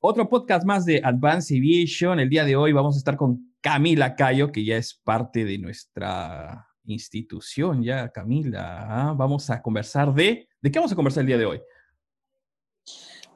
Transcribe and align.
Otro 0.00 0.28
podcast 0.28 0.64
más 0.64 0.84
de 0.84 1.00
Advanced 1.02 1.56
Aviation. 1.56 2.20
El 2.20 2.28
día 2.28 2.44
de 2.44 2.54
hoy 2.54 2.72
vamos 2.72 2.94
a 2.94 2.98
estar 2.98 3.16
con 3.16 3.52
Camila 3.60 4.14
Cayo, 4.14 4.52
que 4.52 4.64
ya 4.64 4.76
es 4.76 4.94
parte 4.94 5.44
de 5.44 5.58
nuestra 5.58 6.68
institución, 6.84 7.82
ya 7.82 8.08
Camila. 8.10 8.86
¿ah? 8.88 9.14
Vamos 9.16 9.50
a 9.50 9.60
conversar 9.60 10.14
de... 10.14 10.48
¿De 10.60 10.70
qué 10.70 10.78
vamos 10.78 10.92
a 10.92 10.94
conversar 10.94 11.22
el 11.22 11.26
día 11.26 11.38
de 11.38 11.46
hoy? 11.46 11.60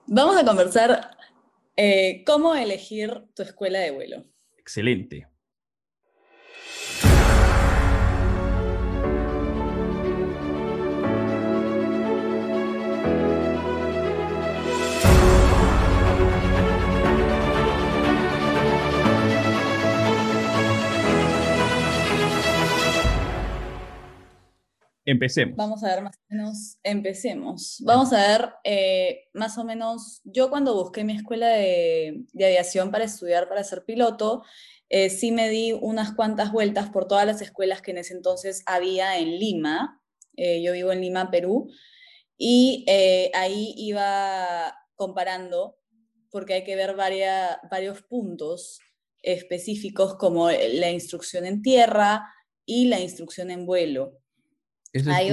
Vamos 0.06 0.36
a 0.36 0.44
conversar 0.44 1.16
eh, 1.76 2.22
cómo 2.24 2.54
elegir 2.54 3.24
tu 3.34 3.42
escuela 3.42 3.80
de 3.80 3.90
vuelo. 3.90 4.24
Excelente. 4.56 5.26
Empecemos. 25.04 25.56
Vamos 25.56 25.82
a 25.82 25.88
ver 25.88 26.02
más 26.02 26.16
o 26.16 26.20
menos, 26.28 26.78
empecemos. 26.84 27.82
Vamos 27.84 28.12
a 28.12 28.18
ver 28.18 28.50
eh, 28.62 29.24
más 29.34 29.58
o 29.58 29.64
menos, 29.64 30.20
yo 30.24 30.48
cuando 30.48 30.74
busqué 30.74 31.02
mi 31.02 31.16
escuela 31.16 31.48
de, 31.48 32.24
aviación 32.34 32.92
para 32.92 33.04
estudiar, 33.04 33.48
para 33.48 33.64
ser 33.64 33.84
piloto, 33.84 34.44
eh, 34.88 35.10
sí 35.10 35.32
me 35.32 35.48
di 35.48 35.72
unas 35.72 36.12
cuantas 36.12 36.52
vueltas 36.52 36.90
por 36.90 37.08
todas 37.08 37.26
las 37.26 37.42
escuelas 37.42 37.82
que 37.82 37.90
en 37.90 37.98
ese 37.98 38.14
entonces 38.14 38.62
había 38.66 39.18
en 39.18 39.38
Lima. 39.38 40.00
Eh, 40.36 40.62
yo 40.62 40.72
vivo 40.72 40.92
en 40.92 41.00
Lima, 41.00 41.30
Perú, 41.30 41.68
y 42.38 42.86
ahí 43.34 43.74
iba 43.76 44.76
comparando, 44.94 45.78
porque 46.30 46.54
hay 46.54 46.64
que 46.64 46.76
ver 46.76 46.94
varios 46.96 48.02
puntos 48.02 48.78
específicos 49.20 50.14
como 50.16 50.50
la 50.50 50.90
instrucción 50.90 51.44
en 51.44 51.62
tierra 51.62 52.24
y 52.64 52.86
la 52.86 53.00
instrucción 53.00 53.50
en 53.50 53.66
vuelo. 53.66 54.21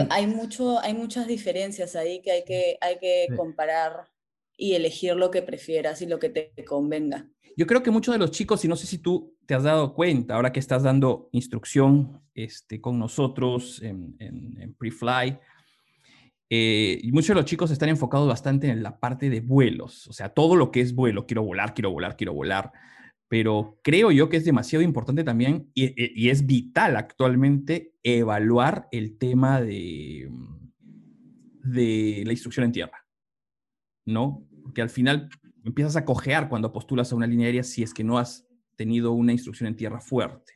Hay, 0.10 0.28
mucho, 0.28 0.80
hay 0.80 0.94
muchas 0.94 1.28
diferencias 1.28 1.96
ahí 1.96 2.22
que 2.22 2.32
hay 2.32 2.44
que, 2.46 2.78
hay 2.80 2.98
que 2.98 3.28
comparar 3.36 4.08
y 4.58 4.74
elegir 4.74 5.16
lo 5.16 5.32
que 5.32 5.42
prefieras 5.42 6.02
y 6.02 6.08
lo 6.08 6.20
que 6.20 6.30
te 6.30 6.64
convenga. 6.66 7.28
Yo 7.58 7.68
creo 7.68 7.84
que 7.84 7.92
muchos 7.92 8.14
de 8.14 8.20
los 8.20 8.32
chicos, 8.32 8.64
y 8.64 8.70
no 8.70 8.78
sé 8.78 8.88
si 8.88 9.00
tú 9.00 9.36
te 9.46 9.54
has 9.54 9.64
dado 9.64 9.94
cuenta, 9.94 10.36
ahora 10.36 10.54
que 10.54 10.62
estás 10.62 10.84
dando 10.84 11.30
instrucción 11.34 12.22
este, 12.34 12.80
con 12.80 12.98
nosotros 12.98 13.82
en, 13.82 14.16
en, 14.20 14.74
Prefly, 14.76 15.38
eh, 16.50 17.02
muchos 17.12 17.30
de 17.30 17.36
los 17.36 17.46
chicos 17.46 17.70
están 17.70 17.90
enfocados 17.90 18.28
bastante 18.28 18.70
en 18.70 18.82
la 18.82 18.98
parte 19.00 19.30
de 19.30 19.42
vuelos, 19.42 20.08
o 20.08 20.14
sea, 20.14 20.30
todo 20.30 20.56
lo 20.56 20.72
que 20.72 20.80
es 20.82 20.96
vuelo, 20.96 21.28
quiero 21.28 21.44
volar, 21.44 21.74
quiero 21.74 21.92
volar, 21.92 22.16
quiero 22.16 22.34
volar 22.34 22.72
pero 23.30 23.80
creo 23.84 24.12
yo 24.12 24.28
que 24.28 24.38
es 24.38 24.44
demasiado 24.44 24.84
importante 24.84 25.24
también 25.24 25.72
y, 25.76 26.30
es 26.30 26.46
vital 26.48 26.98
actualmente 26.98 27.94
evaluar 28.02 28.88
el 28.92 29.20
tema 29.20 29.62
de, 29.62 30.30
de 31.64 32.24
la 32.26 32.32
instrucción 32.32 32.66
en 32.66 32.72
tierra, 32.72 33.06
¿no? 34.06 34.48
Porque 34.64 34.82
al 34.82 34.90
final 34.90 35.30
empiezas 35.64 35.96
a 35.96 36.06
cojear 36.06 36.50
cuando 36.50 36.74
postulas 36.74 37.12
a 37.12 37.16
una 37.16 37.28
línea 37.28 37.46
aérea 37.46 37.64
si 37.64 37.84
es 37.84 37.94
que 37.94 38.04
no 38.04 38.18
has 38.18 38.48
tenido 38.76 39.12
una 39.12 39.32
instrucción 39.32 39.68
en 39.68 39.76
tierra 39.76 40.02
fuerte. 40.02 40.54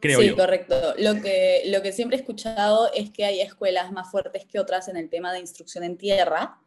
Creo 0.00 0.20
sí, 0.20 0.30
correcto. 0.30 0.76
Lo 0.98 1.20
que, 1.20 1.62
lo 1.66 1.82
que 1.82 1.90
siempre 1.90 2.16
he 2.16 2.20
escuchado 2.20 2.92
es 2.94 3.10
que 3.10 3.24
hay 3.24 3.40
escuelas 3.40 3.90
más 3.90 4.08
fuertes 4.08 4.44
que 4.46 4.60
otras 4.60 4.86
en 4.86 4.96
el 4.96 5.08
tema 5.08 5.32
de 5.32 5.40
instrucción 5.40 5.82
en 5.82 5.96
tierra. 5.96 6.60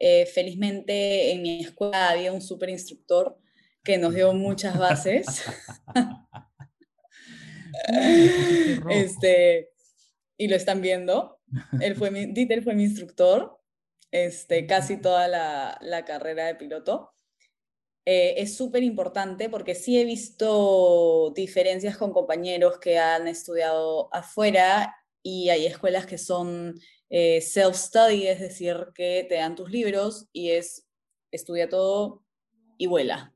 Eh, 0.00 0.26
felizmente 0.26 1.30
en 1.30 1.42
mi 1.42 1.60
escuela 1.60 2.10
había 2.10 2.32
un 2.32 2.40
super 2.40 2.70
instructor 2.70 3.38
que 3.88 3.96
nos 3.96 4.14
dio 4.14 4.34
muchas 4.34 4.76
bases. 4.76 5.44
este, 8.90 9.70
y 10.36 10.46
lo 10.46 10.56
están 10.56 10.82
viendo. 10.82 11.40
Él 11.80 11.96
fue 11.96 12.10
mi, 12.10 12.26
Dieter 12.26 12.62
fue 12.62 12.74
mi 12.74 12.84
instructor 12.84 13.58
este, 14.10 14.66
casi 14.66 15.00
toda 15.00 15.26
la, 15.26 15.78
la 15.80 16.04
carrera 16.04 16.44
de 16.44 16.56
piloto. 16.56 17.14
Eh, 18.04 18.34
es 18.36 18.58
súper 18.58 18.82
importante 18.82 19.48
porque 19.48 19.74
sí 19.74 19.98
he 19.98 20.04
visto 20.04 21.32
diferencias 21.34 21.96
con 21.96 22.12
compañeros 22.12 22.78
que 22.78 22.98
han 22.98 23.26
estudiado 23.26 24.14
afuera 24.14 24.94
y 25.22 25.48
hay 25.48 25.64
escuelas 25.64 26.04
que 26.04 26.18
son 26.18 26.78
eh, 27.08 27.40
self-study, 27.40 28.26
es 28.26 28.40
decir, 28.40 28.88
que 28.94 29.24
te 29.26 29.36
dan 29.36 29.56
tus 29.56 29.70
libros 29.70 30.28
y 30.30 30.50
es 30.50 30.86
estudia 31.30 31.70
todo 31.70 32.22
y 32.76 32.86
vuela. 32.86 33.32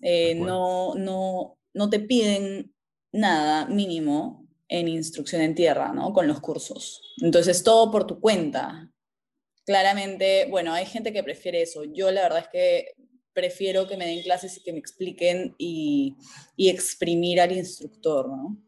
Eh, 0.00 0.34
no, 0.34 0.94
no, 0.94 1.58
no 1.72 1.90
te 1.90 2.00
piden 2.00 2.74
nada 3.12 3.66
mínimo 3.66 4.46
en 4.68 4.88
instrucción 4.88 5.42
en 5.42 5.54
tierra, 5.54 5.92
¿no? 5.92 6.12
Con 6.12 6.26
los 6.26 6.40
cursos. 6.40 7.00
Entonces, 7.22 7.62
todo 7.62 7.90
por 7.90 8.06
tu 8.06 8.20
cuenta. 8.20 8.90
Claramente, 9.66 10.46
bueno, 10.50 10.72
hay 10.72 10.86
gente 10.86 11.12
que 11.12 11.22
prefiere 11.22 11.62
eso. 11.62 11.84
Yo 11.84 12.10
la 12.10 12.22
verdad 12.22 12.40
es 12.40 12.48
que 12.48 12.86
prefiero 13.32 13.86
que 13.86 13.96
me 13.96 14.06
den 14.06 14.22
clases 14.22 14.56
y 14.56 14.62
que 14.62 14.72
me 14.72 14.78
expliquen 14.78 15.54
y, 15.58 16.16
y 16.56 16.68
exprimir 16.68 17.40
al 17.40 17.52
instructor, 17.52 18.28
¿no? 18.28 18.58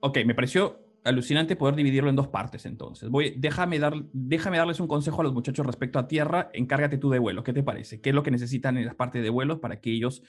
Ok, 0.00 0.18
me 0.24 0.34
pareció 0.34 0.87
alucinante 1.08 1.56
poder 1.56 1.74
dividirlo 1.74 2.10
en 2.10 2.16
dos 2.16 2.28
partes 2.28 2.66
entonces. 2.66 3.08
Voy, 3.08 3.34
déjame, 3.36 3.78
dar, 3.78 3.94
déjame 4.12 4.58
darles 4.58 4.80
un 4.80 4.86
consejo 4.86 5.20
a 5.20 5.24
los 5.24 5.32
muchachos 5.32 5.66
respecto 5.66 5.98
a 5.98 6.06
tierra, 6.06 6.50
encárgate 6.52 6.98
tú 6.98 7.10
de 7.10 7.18
vuelo, 7.18 7.42
¿qué 7.42 7.52
te 7.52 7.62
parece? 7.62 8.00
¿Qué 8.00 8.10
es 8.10 8.14
lo 8.14 8.22
que 8.22 8.30
necesitan 8.30 8.76
en 8.76 8.86
las 8.86 8.94
partes 8.94 9.22
de 9.22 9.30
vuelos 9.30 9.58
para 9.58 9.80
que 9.80 9.90
ellos 9.90 10.22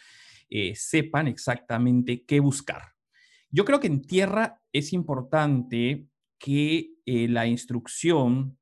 eh, 0.50 0.74
sepan 0.76 1.28
exactamente 1.28 2.24
qué 2.24 2.40
buscar? 2.40 2.94
Yo 3.52 3.66
creo 3.66 3.80
que 3.80 3.88
en 3.88 4.02
tierra 4.02 4.62
es 4.72 4.94
importante 4.94 6.08
que 6.38 6.92
eh, 7.06 7.28
la 7.28 7.46
instrucción 7.46 8.58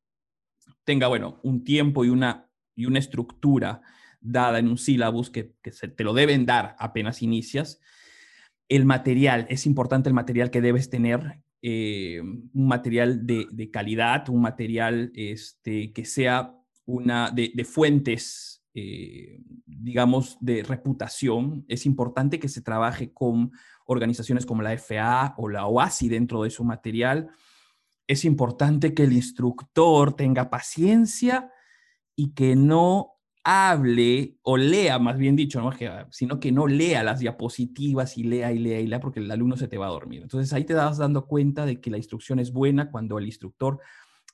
tenga, 0.84 1.08
bueno, 1.08 1.40
un 1.44 1.64
tiempo 1.64 2.04
y 2.04 2.10
una, 2.10 2.50
y 2.76 2.86
una 2.86 3.00
estructura 3.00 3.82
dada 4.20 4.60
en 4.60 4.68
un 4.68 4.78
sílabus 4.78 5.30
que, 5.30 5.54
que 5.62 5.72
te 5.72 6.04
lo 6.04 6.14
deben 6.14 6.46
dar 6.46 6.76
apenas 6.80 7.22
inicias. 7.22 7.80
El 8.70 8.86
material, 8.86 9.46
es 9.50 9.66
importante 9.66 10.10
el 10.10 10.16
material 10.16 10.50
que 10.50 10.62
debes 10.62 10.90
tener 10.90 11.42
eh, 11.62 12.22
un 12.22 12.68
material 12.68 13.26
de, 13.26 13.70
calidad, 13.72 14.30
un 14.30 14.42
material 14.42 15.12
este, 15.16 15.92
que 15.92 16.06
sea 16.06 16.54
una 16.86 17.32
de, 17.32 17.66
fuentes, 17.66 18.64
eh, 18.74 19.42
digamos, 19.66 20.38
de 20.40 20.64
reputación. 20.64 21.66
Es 21.68 21.86
importante 21.86 22.40
que 22.40 22.48
se 22.48 22.62
trabaje 22.62 23.12
con 23.12 23.52
organizaciones 23.86 24.46
como 24.46 24.62
la 24.62 24.78
FA 24.78 25.34
o 25.38 25.50
la 25.50 25.66
OASI 25.66 26.10
dentro 26.10 26.44
de 26.44 26.50
su 26.50 26.64
material. 26.64 27.30
Es 28.08 28.24
importante 28.24 28.94
que 28.94 29.04
el 29.04 29.14
instructor 29.14 30.16
tenga 30.16 30.50
paciencia 30.50 31.52
y 32.16 32.34
que 32.34 32.56
no 32.56 33.17
hable 33.50 34.36
o 34.42 34.58
lea, 34.58 35.00
más 35.00 35.18
bien 35.18 35.38
dicho, 35.38 35.62
¿no? 35.62 35.72
sino 36.12 36.38
que 36.38 36.52
no 36.52 36.68
lea 36.68 37.02
las 37.02 37.20
diapositivas 37.20 38.18
y 38.18 38.24
lea 38.24 38.52
y 38.52 38.60
lea 38.60 38.82
y 38.82 38.88
lea 38.88 39.00
porque 39.00 39.22
el 39.22 39.32
alumno 39.32 39.56
se 39.56 39.70
te 39.70 39.78
va 39.78 39.88
a 39.88 39.92
dormir. 39.92 40.22
Entonces 40.22 40.52
ahí 40.52 40.66
te 40.66 40.74
das 40.74 40.98
dando 40.98 41.28
cuenta 41.28 41.66
de 41.66 41.80
que 41.80 41.90
la 41.90 41.96
instrucción 41.96 42.40
es 42.40 42.52
buena 42.52 42.92
cuando 42.92 43.18
el 43.18 43.26
instructor 43.26 43.80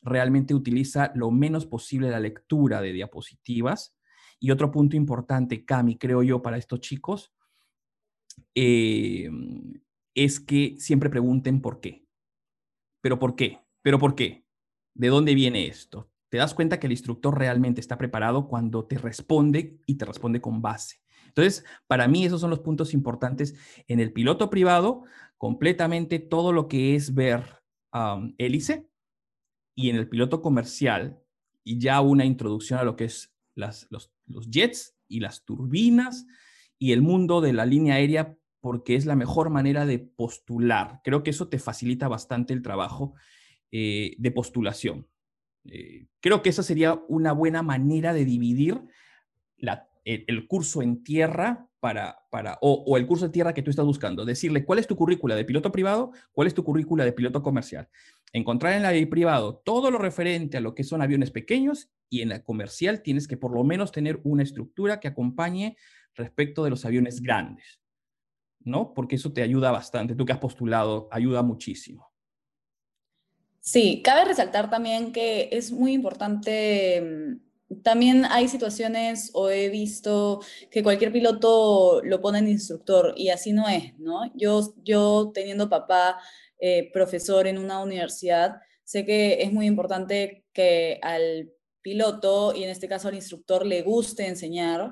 realmente 0.01 0.55
utiliza 0.55 1.11
lo 1.13 1.29
menos 1.29 1.67
posible 1.67 2.09
la 2.09 2.19
lectura 2.19 2.81
de 2.81 2.91
diapositivas. 2.91 3.95
Y 4.39 4.49
otro 4.49 4.71
punto 4.71 4.95
importante, 4.95 5.63
Cami, 5.63 5.99
creo 5.99 6.23
yo, 6.23 6.41
para 6.41 6.57
estos 6.57 6.79
chicos, 6.79 7.35
eh, 8.55 9.29
es 10.15 10.39
que 10.39 10.75
siempre 10.79 11.11
pregunten 11.11 11.61
por 11.61 11.81
qué. 11.81 12.07
¿Pero 12.99 13.19
por 13.19 13.35
qué? 13.35 13.59
¿Pero 13.83 13.99
por 13.99 14.15
qué? 14.15 14.43
¿De 14.95 15.09
dónde 15.09 15.35
viene 15.35 15.67
esto? 15.67 16.09
Te 16.33 16.39
das 16.39 16.55
cuenta 16.55 16.79
que 16.79 16.87
el 16.87 16.93
instructor 16.93 17.37
realmente 17.37 17.79
está 17.79 17.99
preparado 17.99 18.47
cuando 18.47 18.85
te 18.85 18.97
responde 18.97 19.79
y 19.85 19.99
te 19.99 20.05
responde 20.05 20.41
con 20.41 20.63
base. 20.63 20.97
Entonces, 21.27 21.63
para 21.85 22.07
mí 22.07 22.25
esos 22.25 22.41
son 22.41 22.49
los 22.49 22.61
puntos 22.61 22.95
importantes 22.95 23.53
en 23.87 23.99
el 23.99 24.11
piloto 24.11 24.49
privado, 24.49 25.03
completamente 25.37 26.17
todo 26.17 26.51
lo 26.51 26.67
que 26.67 26.95
es 26.95 27.13
ver 27.13 27.61
hélice 28.39 28.89
y 29.75 29.91
en 29.91 29.97
el 29.97 30.09
piloto 30.09 30.41
comercial 30.41 31.19
y 31.63 31.77
ya 31.77 32.01
una 32.01 32.25
introducción 32.25 32.79
a 32.79 32.83
lo 32.83 32.95
que 32.95 33.03
es 33.03 33.31
las, 33.53 33.85
los, 33.91 34.11
jets 34.49 34.97
y 35.07 35.19
las 35.19 35.45
turbinas 35.45 36.25
y 36.79 36.93
el 36.93 37.03
mundo 37.03 37.41
de 37.41 37.53
la 37.53 37.67
línea 37.67 37.97
aérea 37.97 38.35
porque 38.59 38.95
es 38.95 39.05
la 39.05 39.15
mejor 39.15 39.51
manera 39.51 39.85
de 39.85 39.99
postular. 39.99 40.99
Creo 41.03 41.21
que 41.21 41.29
eso 41.29 41.47
te 41.47 41.59
facilita 41.59 42.07
bastante 42.07 42.53
el 42.53 42.63
trabajo 42.63 43.13
eh, 43.71 44.15
de 44.17 44.31
postulación. 44.31 45.07
Eh, 45.65 46.07
creo 46.19 46.41
que 46.41 46.49
esa 46.49 46.63
sería 46.63 47.01
una 47.07 47.31
buena 47.31 47.61
manera 47.61 48.13
de 48.13 48.25
dividir 48.25 48.81
el, 50.05 50.47
curso 50.47 50.81
en 50.81 51.03
tierra 51.03 51.69
para, 51.79 52.17
para 52.29 52.57
o, 52.61 52.97
el 52.97 53.07
curso 53.07 53.25
de 53.25 53.31
tierra 53.31 53.53
que 53.53 53.61
tú 53.61 53.69
estás 53.69 53.85
buscando. 53.85 54.25
Decirle 54.25 54.65
cuál 54.65 54.79
es 54.79 54.87
tu 54.87 54.95
currícula 54.95 55.35
de 55.35 55.45
piloto 55.45 55.71
privado, 55.71 56.11
cuál 56.31 56.47
es 56.47 56.53
tu 56.53 56.63
currícula 56.63 57.05
de 57.05 57.13
piloto 57.13 57.41
comercial. 57.41 57.89
encontrar 58.33 58.73
en 58.73 58.79
el 58.79 58.85
aire 58.85 59.07
privado 59.07 59.61
todo 59.63 59.91
lo 59.91 59.99
referente 59.99 60.57
a 60.57 60.61
lo 60.61 60.75
que 60.75 60.83
son 60.83 61.01
aviones 61.01 61.31
pequeños 61.31 61.89
y 62.09 62.21
en 62.21 62.29
la 62.29 62.43
comercial 62.43 63.01
tienes 63.01 63.27
que 63.27 63.37
por 63.37 63.53
lo 63.53 63.63
menos 63.63 63.91
tener 63.91 64.19
una 64.23 64.43
estructura 64.43 64.99
que 64.99 65.07
acompañe 65.07 65.77
respecto 66.15 66.63
de 66.63 66.69
los 66.69 66.85
aviones 66.85 67.21
grandes, 67.21 67.81
¿no? 68.59 68.93
Porque 68.93 69.15
eso 69.15 69.33
te 69.33 69.41
ayuda 69.41 69.71
bastante. 69.71 70.15
Tú 70.15 70.25
que 70.25 70.33
has 70.33 70.39
postulado, 70.39 71.07
ayuda 71.11 71.41
muchísimo. 71.41 72.12
Sí, 73.65 74.01
cabe 74.03 74.25
resaltar 74.25 74.69
también 74.69 75.13
que 75.13 75.47
es 75.53 75.71
muy 75.71 75.93
importante 75.93 77.01
mm, 77.01 77.81
también 77.81 78.25
hay 78.25 78.49
situaciones 78.49 79.31
o 79.33 79.49
he 79.49 79.69
visto 79.69 80.41
que 80.69 80.83
cualquier 80.83 81.13
piloto 81.13 82.01
lo 82.03 82.19
pone 82.19 82.39
en 82.39 82.49
instructor 82.49 83.13
y 83.15 83.29
así 83.29 83.53
no 83.53 83.69
es, 83.69 83.97
¿no? 83.99 84.29
Yo, 84.35 84.73
yo 84.83 85.31
teniendo 85.33 85.69
papá 85.69 86.19
eh, 86.59 86.91
profesor 86.91 87.47
en 87.47 87.57
una 87.57 87.81
universidad, 87.81 88.57
sé 88.83 89.05
que 89.05 89.41
es 89.41 89.53
muy 89.53 89.65
importante 89.65 90.45
que 90.51 90.99
al 91.01 91.49
piloto 91.81 92.53
y 92.53 92.65
en 92.65 92.69
este 92.69 92.89
caso 92.89 93.07
al 93.07 93.15
instructor 93.15 93.65
le 93.65 93.81
guste 93.81 94.27
enseñar 94.27 94.91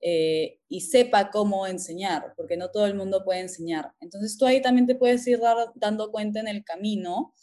eh, 0.00 0.60
y 0.68 0.80
sepa 0.82 1.30
cómo 1.30 1.66
enseñar, 1.66 2.34
porque 2.36 2.56
no 2.56 2.70
todo 2.70 2.86
el 2.86 2.94
mundo 2.94 3.24
puede 3.24 3.40
enseñar. 3.40 3.92
Entonces 4.00 4.38
tú 4.38 4.46
ahí 4.46 4.62
también 4.62 4.86
te 4.86 4.94
puedes 4.94 5.26
ir 5.26 5.40
dando 5.74 6.12
cuenta 6.12 6.38
en 6.38 6.46
el 6.48 6.64
camino 6.64 7.34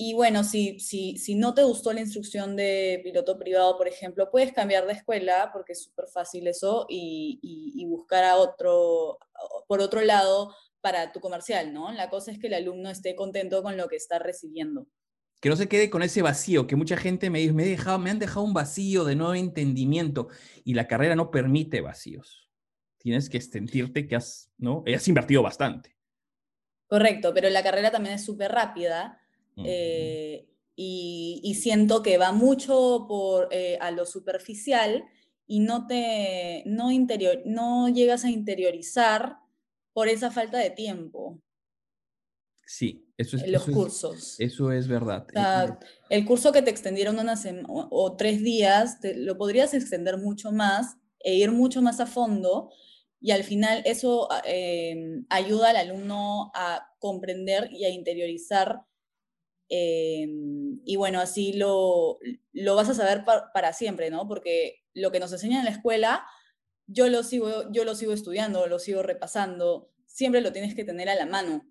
y 0.00 0.14
bueno, 0.14 0.44
si, 0.44 0.78
si, 0.78 1.16
si 1.16 1.34
no 1.34 1.54
te 1.54 1.64
gustó 1.64 1.92
la 1.92 1.98
instrucción 1.98 2.54
de 2.54 3.00
piloto 3.02 3.36
privado, 3.36 3.76
por 3.76 3.88
ejemplo, 3.88 4.30
puedes 4.30 4.52
cambiar 4.52 4.86
de 4.86 4.92
escuela, 4.92 5.50
porque 5.52 5.72
es 5.72 5.82
súper 5.82 6.06
fácil 6.06 6.46
eso, 6.46 6.86
y, 6.88 7.40
y, 7.42 7.84
buscar 7.86 8.22
a 8.22 8.36
otro, 8.36 9.18
por 9.66 9.80
otro 9.80 10.00
lado, 10.02 10.54
para 10.80 11.10
tu 11.10 11.18
comercial, 11.18 11.72
¿no? 11.74 11.90
La 11.90 12.10
cosa 12.10 12.30
es 12.30 12.38
que 12.38 12.46
el 12.46 12.54
alumno 12.54 12.90
esté 12.90 13.16
contento 13.16 13.60
con 13.60 13.76
lo 13.76 13.88
que 13.88 13.96
está 13.96 14.20
recibiendo. 14.20 14.86
Que 15.40 15.48
no 15.48 15.56
se 15.56 15.68
quede 15.68 15.90
con 15.90 16.04
ese 16.04 16.22
vacío, 16.22 16.68
que 16.68 16.76
mucha 16.76 16.96
gente 16.96 17.28
me 17.28 17.40
dice, 17.40 17.52
me, 17.52 17.64
dejado, 17.64 17.98
me 17.98 18.10
han 18.10 18.20
dejado 18.20 18.42
un 18.42 18.54
vacío 18.54 19.04
de 19.04 19.16
no 19.16 19.34
entendimiento, 19.34 20.28
y 20.62 20.74
la 20.74 20.86
carrera 20.86 21.16
no 21.16 21.32
permite 21.32 21.80
vacíos. 21.80 22.48
Tienes 22.98 23.28
que 23.28 23.40
sentirte 23.40 24.06
que 24.06 24.14
has, 24.14 24.52
¿no? 24.58 24.84
has 24.94 25.08
invertido 25.08 25.42
bastante. 25.42 25.96
Correcto, 26.86 27.34
pero 27.34 27.50
la 27.50 27.64
carrera 27.64 27.90
también 27.90 28.14
es 28.14 28.24
súper 28.24 28.52
rápida 28.52 29.20
eh, 29.64 30.48
y, 30.76 31.54
siento 31.60 32.02
que 32.02 32.18
va 32.18 32.32
mucho 32.32 33.06
por, 33.08 33.48
eh, 33.50 33.78
a 33.80 33.90
lo 33.90 34.06
superficial 34.06 35.04
y 35.46 35.60
no, 35.60 35.86
te, 35.86 36.62
no, 36.66 36.90
interior, 36.90 37.42
no 37.44 37.88
llegas 37.88 38.24
a 38.24 38.30
interiorizar 38.30 39.38
por 39.92 40.08
esa 40.08 40.30
falta 40.30 40.58
de 40.58 40.70
tiempo. 40.70 41.40
Sí, 42.64 43.06
eso 43.16 43.36
es. 43.36 43.44
En 43.44 43.52
los 43.52 43.64
cursos. 43.64 44.36
eso 44.38 44.70
es 44.70 44.86
verdad. 44.86 45.26
el 46.10 46.24
curso 46.26 46.52
que 46.52 46.62
te 46.62 46.70
extendieron 46.70 47.18
una 47.18 47.34
o, 47.66 47.88
o, 47.90 48.16
tres 48.16 48.42
días, 48.42 48.98
lo 49.16 49.38
podrías 49.38 49.74
extender 49.74 50.18
mucho 50.18 50.52
más 50.52 50.96
e 51.20 51.34
ir 51.34 51.50
mucho 51.50 51.82
más 51.82 51.98
a 52.00 52.06
fondo 52.06 52.70
y 53.20 53.32
al 53.32 53.42
final 53.42 53.82
eso 53.84 54.28
eh, 54.44 55.22
ayuda 55.28 55.70
al 55.70 55.76
alumno 55.76 56.50
a 56.54 56.86
comprender 56.98 57.68
y 57.72 57.84
a 57.84 57.90
interiorizar 57.90 58.82
Em, 59.68 60.80
y 60.84 60.96
bueno, 60.96 61.20
así 61.20 61.52
lo, 61.52 62.18
lo 62.52 62.74
vas 62.74 62.88
a 62.88 62.94
saber 62.94 63.24
para 63.52 63.72
siempre, 63.72 64.10
¿no? 64.10 64.26
Porque 64.26 64.84
lo 64.94 65.12
que 65.12 65.20
nos 65.20 65.32
enseñan 65.32 65.60
en 65.60 65.64
la 65.66 65.70
escuela, 65.70 66.24
yo 66.86 67.08
lo, 67.08 67.22
sigo, 67.22 67.70
yo 67.70 67.84
lo 67.84 67.94
sigo 67.94 68.12
estudiando, 68.12 68.66
lo 68.66 68.78
sigo 68.78 69.02
repasando, 69.02 69.90
siempre 70.06 70.40
lo 70.40 70.52
tienes 70.52 70.74
que 70.74 70.84
tener 70.84 71.08
a 71.08 71.14
la 71.14 71.26
mano. 71.26 71.64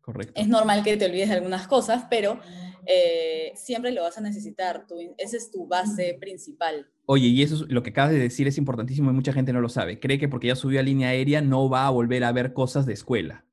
Correcto. 0.00 0.40
Es 0.40 0.48
normal 0.48 0.82
que 0.82 0.96
te 0.96 1.04
olvides 1.04 1.28
de 1.28 1.34
algunas 1.34 1.68
cosas, 1.68 2.06
pero 2.08 2.40
eh, 2.86 3.52
siempre 3.54 3.92
lo 3.92 4.02
vas 4.02 4.16
a 4.16 4.22
necesitar. 4.22 4.86
Tu, 4.86 5.14
esa 5.18 5.36
es 5.36 5.50
tu 5.50 5.66
base 5.66 6.16
principal. 6.18 6.90
Oye, 7.04 7.26
y 7.26 7.42
eso 7.42 7.56
es, 7.56 7.60
lo 7.70 7.82
que 7.82 7.90
acabas 7.90 8.12
de 8.12 8.18
decir 8.18 8.48
es 8.48 8.56
importantísimo 8.56 9.10
y 9.10 9.14
mucha 9.14 9.34
gente 9.34 9.52
no 9.52 9.60
lo 9.60 9.68
sabe. 9.68 10.00
Cree 10.00 10.18
que 10.18 10.28
porque 10.28 10.46
ya 10.46 10.56
subió 10.56 10.80
a 10.80 10.82
línea 10.82 11.10
aérea 11.10 11.42
no 11.42 11.68
va 11.68 11.86
a 11.86 11.90
volver 11.90 12.24
a 12.24 12.32
ver 12.32 12.54
cosas 12.54 12.86
de 12.86 12.94
escuela. 12.94 13.44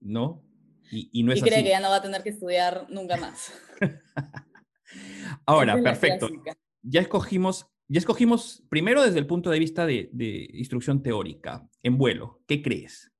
¿No? 0.00 0.42
Y, 0.90 1.22
no 1.22 1.32
cree 1.34 1.62
que 1.62 1.70
ya 1.70 1.80
no 1.80 1.90
va 1.90 1.96
a 1.96 2.02
tener 2.02 2.22
que 2.22 2.30
estudiar 2.30 2.86
nunca 2.90 3.16
más. 3.16 3.52
Ahora, 5.46 5.80
perfecto. 5.82 6.28
Ya 6.82 7.00
escogimos, 7.00 7.66
ya 7.88 7.98
escogimos 7.98 8.62
primero 8.68 9.02
desde 9.02 9.18
el 9.18 9.26
punto 9.26 9.50
de 9.50 9.58
vista 9.58 9.86
de, 9.86 10.10
instrucción 10.52 11.02
teórica, 11.02 11.68
en 11.82 11.98
vuelo. 11.98 12.42
¿Qué 12.46 12.62
crees? 12.62 13.10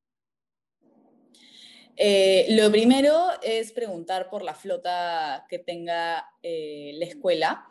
Eh, 1.97 2.47
lo 2.51 2.71
primero 2.71 3.15
es 3.43 3.73
preguntar 3.73 4.31
por 4.31 4.43
la 4.43 4.55
flota 4.55 5.47
que 5.49 5.59
tenga 5.59 6.25
eh, 6.43 6.93
la 6.95 7.05
escuela. 7.05 7.67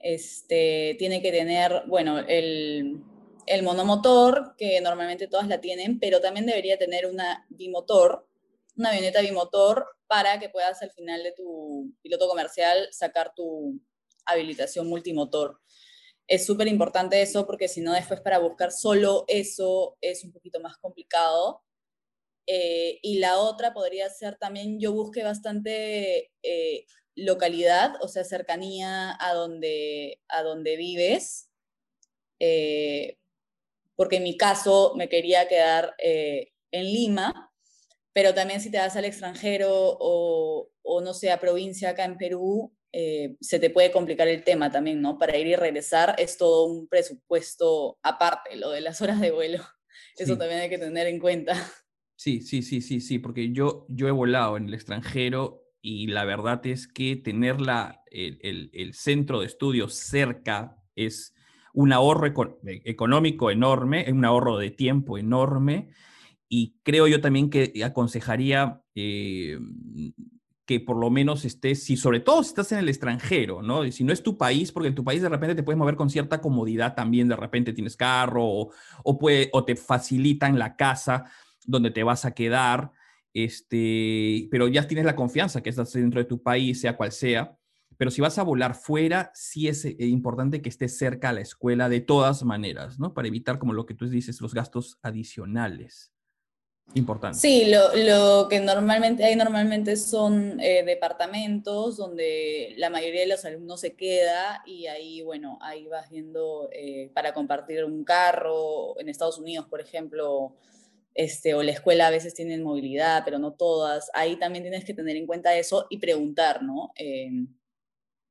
Este, 0.00 0.96
tiene 0.98 1.22
que 1.22 1.30
tener, 1.32 1.84
bueno, 1.86 2.18
el, 2.18 3.00
el, 3.46 3.62
monomotor, 3.62 4.54
que 4.56 4.80
normalmente 4.80 5.28
todas 5.28 5.48
la 5.48 5.60
tienen, 5.60 5.98
pero 5.98 6.20
también 6.20 6.46
debería 6.46 6.78
tener 6.78 7.06
una 7.06 7.46
bimotor, 7.48 8.27
una 8.78 8.90
avioneta 8.90 9.20
bimotor 9.20 9.86
para 10.06 10.38
que 10.38 10.48
puedas 10.48 10.80
al 10.82 10.90
final 10.92 11.22
de 11.22 11.32
tu 11.32 11.92
piloto 12.02 12.28
comercial 12.28 12.88
sacar 12.92 13.32
tu 13.34 13.80
habilitación 14.24 14.86
multimotor. 14.88 15.60
Es 16.26 16.46
súper 16.46 16.68
importante 16.68 17.20
eso 17.22 17.46
porque 17.46 17.68
si 17.68 17.80
no 17.80 17.92
después 17.92 18.20
para 18.20 18.38
buscar 18.38 18.70
solo 18.70 19.24
eso 19.28 19.96
es 20.00 20.24
un 20.24 20.32
poquito 20.32 20.60
más 20.60 20.76
complicado. 20.78 21.62
Eh, 22.46 22.98
y 23.02 23.18
la 23.18 23.38
otra 23.38 23.74
podría 23.74 24.08
ser 24.08 24.38
también, 24.38 24.80
yo 24.80 24.92
busqué 24.92 25.22
bastante 25.22 26.32
eh, 26.42 26.86
localidad, 27.14 27.92
o 28.00 28.08
sea, 28.08 28.24
cercanía 28.24 29.16
a 29.20 29.34
donde, 29.34 30.22
a 30.28 30.42
donde 30.42 30.76
vives, 30.76 31.50
eh, 32.40 33.18
porque 33.96 34.16
en 34.16 34.22
mi 34.22 34.38
caso 34.38 34.94
me 34.96 35.10
quería 35.10 35.46
quedar 35.46 35.94
en 35.98 36.84
Lima, 36.84 37.47
pero 38.18 38.34
también 38.34 38.60
si 38.60 38.68
te 38.68 38.78
vas 38.78 38.96
al 38.96 39.04
extranjero 39.04 39.70
o, 39.70 40.72
o 40.82 41.00
no 41.00 41.14
sé, 41.14 41.30
a 41.30 41.38
provincia 41.38 41.90
acá 41.90 42.04
en 42.04 42.18
Perú, 42.18 42.76
eh, 42.90 43.36
se 43.40 43.60
te 43.60 43.70
puede 43.70 43.92
complicar 43.92 44.26
el 44.26 44.42
tema 44.42 44.72
también, 44.72 45.00
¿no? 45.00 45.18
Para 45.18 45.36
ir 45.36 45.46
y 45.46 45.54
regresar 45.54 46.16
es 46.18 46.36
todo 46.36 46.66
un 46.66 46.88
presupuesto 46.88 47.96
aparte, 48.02 48.56
lo 48.56 48.70
de 48.70 48.80
las 48.80 49.00
horas 49.02 49.20
de 49.20 49.30
vuelo. 49.30 49.62
Eso 50.16 50.36
también 50.36 50.62
hay 50.62 50.68
que 50.68 50.78
tener 50.78 51.06
en 51.06 51.20
cuenta. 51.20 51.54
Sí, 52.16 52.40
sí, 52.40 52.62
sí, 52.62 52.80
sí, 52.80 53.00
sí, 53.00 53.20
porque 53.20 53.52
yo, 53.52 53.86
yo 53.88 54.08
he 54.08 54.10
volado 54.10 54.56
en 54.56 54.66
el 54.66 54.74
extranjero 54.74 55.62
y 55.80 56.08
la 56.08 56.24
verdad 56.24 56.66
es 56.66 56.88
que 56.88 57.14
tener 57.14 57.60
la, 57.60 58.02
el, 58.10 58.40
el, 58.42 58.70
el 58.72 58.94
centro 58.94 59.38
de 59.38 59.46
estudios 59.46 59.94
cerca 59.94 60.76
es 60.96 61.36
un 61.72 61.92
ahorro 61.92 62.26
económico 62.84 63.52
enorme, 63.52 64.06
un 64.10 64.24
ahorro 64.24 64.58
de 64.58 64.72
tiempo 64.72 65.18
enorme 65.18 65.90
y 66.48 66.76
creo 66.82 67.06
yo 67.06 67.20
también 67.20 67.50
que 67.50 67.72
aconsejaría 67.84 68.82
eh, 68.94 69.58
que 70.64 70.80
por 70.80 70.96
lo 70.96 71.10
menos 71.10 71.44
estés, 71.44 71.82
si 71.82 71.96
sobre 71.96 72.20
todo 72.20 72.42
si 72.42 72.48
estás 72.48 72.72
en 72.72 72.78
el 72.78 72.88
extranjero, 72.88 73.62
¿no? 73.62 73.84
Y 73.84 73.92
si 73.92 74.04
no 74.04 74.12
es 74.12 74.22
tu 74.22 74.36
país, 74.36 74.72
porque 74.72 74.88
en 74.88 74.94
tu 74.94 75.04
país 75.04 75.22
de 75.22 75.28
repente 75.28 75.54
te 75.54 75.62
puedes 75.62 75.78
mover 75.78 75.96
con 75.96 76.10
cierta 76.10 76.40
comodidad 76.40 76.94
también, 76.94 77.28
de 77.28 77.36
repente 77.36 77.72
tienes 77.72 77.96
carro 77.96 78.44
o, 78.44 78.70
o, 79.02 79.18
puede, 79.18 79.48
o 79.52 79.64
te 79.64 79.76
facilitan 79.76 80.58
la 80.58 80.76
casa 80.76 81.24
donde 81.66 81.90
te 81.90 82.02
vas 82.02 82.24
a 82.24 82.32
quedar, 82.32 82.92
este, 83.32 84.48
pero 84.50 84.68
ya 84.68 84.86
tienes 84.86 85.06
la 85.06 85.16
confianza 85.16 85.62
que 85.62 85.70
estás 85.70 85.92
dentro 85.92 86.20
de 86.20 86.26
tu 86.26 86.42
país, 86.42 86.80
sea 86.80 86.96
cual 86.96 87.12
sea. 87.12 87.56
Pero 87.96 88.10
si 88.10 88.20
vas 88.20 88.38
a 88.38 88.42
volar 88.42 88.74
fuera, 88.74 89.30
sí 89.34 89.68
es 89.68 89.84
eh, 89.84 89.96
importante 90.00 90.62
que 90.62 90.68
estés 90.68 90.98
cerca 90.98 91.30
a 91.30 91.32
la 91.32 91.40
escuela 91.40 91.88
de 91.88 92.00
todas 92.00 92.44
maneras, 92.44 92.98
¿no? 92.98 93.12
Para 93.12 93.28
evitar, 93.28 93.58
como 93.58 93.72
lo 93.72 93.86
que 93.86 93.94
tú 93.94 94.06
dices, 94.06 94.40
los 94.40 94.54
gastos 94.54 94.98
adicionales 95.02 96.12
Sí, 97.34 97.66
lo, 97.66 97.94
lo, 97.94 98.48
que 98.48 98.60
normalmente 98.60 99.22
hay 99.24 99.36
normalmente 99.36 99.96
son 99.96 100.58
eh, 100.58 100.82
departamentos 100.84 101.96
donde 101.98 102.74
la 102.78 102.88
mayoría 102.88 103.20
de 103.20 103.26
los 103.28 103.44
alumnos 103.44 103.80
se 103.80 103.94
queda 103.94 104.62
y 104.64 104.86
ahí, 104.86 105.22
bueno, 105.22 105.58
ahí 105.60 105.86
vas 105.86 106.08
viendo 106.10 106.70
eh, 106.72 107.10
para 107.14 107.34
compartir 107.34 107.84
un 107.84 108.04
carro. 108.04 108.98
En 108.98 109.08
Estados 109.08 109.38
Unidos, 109.38 109.66
por 109.68 109.80
ejemplo, 109.80 110.56
este, 111.14 111.54
o 111.54 111.62
la 111.62 111.72
escuela 111.72 112.06
a 112.06 112.10
veces 112.10 112.34
tienen 112.34 112.62
movilidad, 112.62 113.22
pero 113.24 113.38
no 113.38 113.52
todas. 113.52 114.10
Ahí 114.14 114.36
también 114.36 114.64
tienes 114.64 114.84
que 114.84 114.94
tener 114.94 115.16
en 115.16 115.26
cuenta 115.26 115.56
eso 115.56 115.86
y 115.90 115.98
preguntar, 115.98 116.62
¿no? 116.62 116.92
Em, 116.94 117.48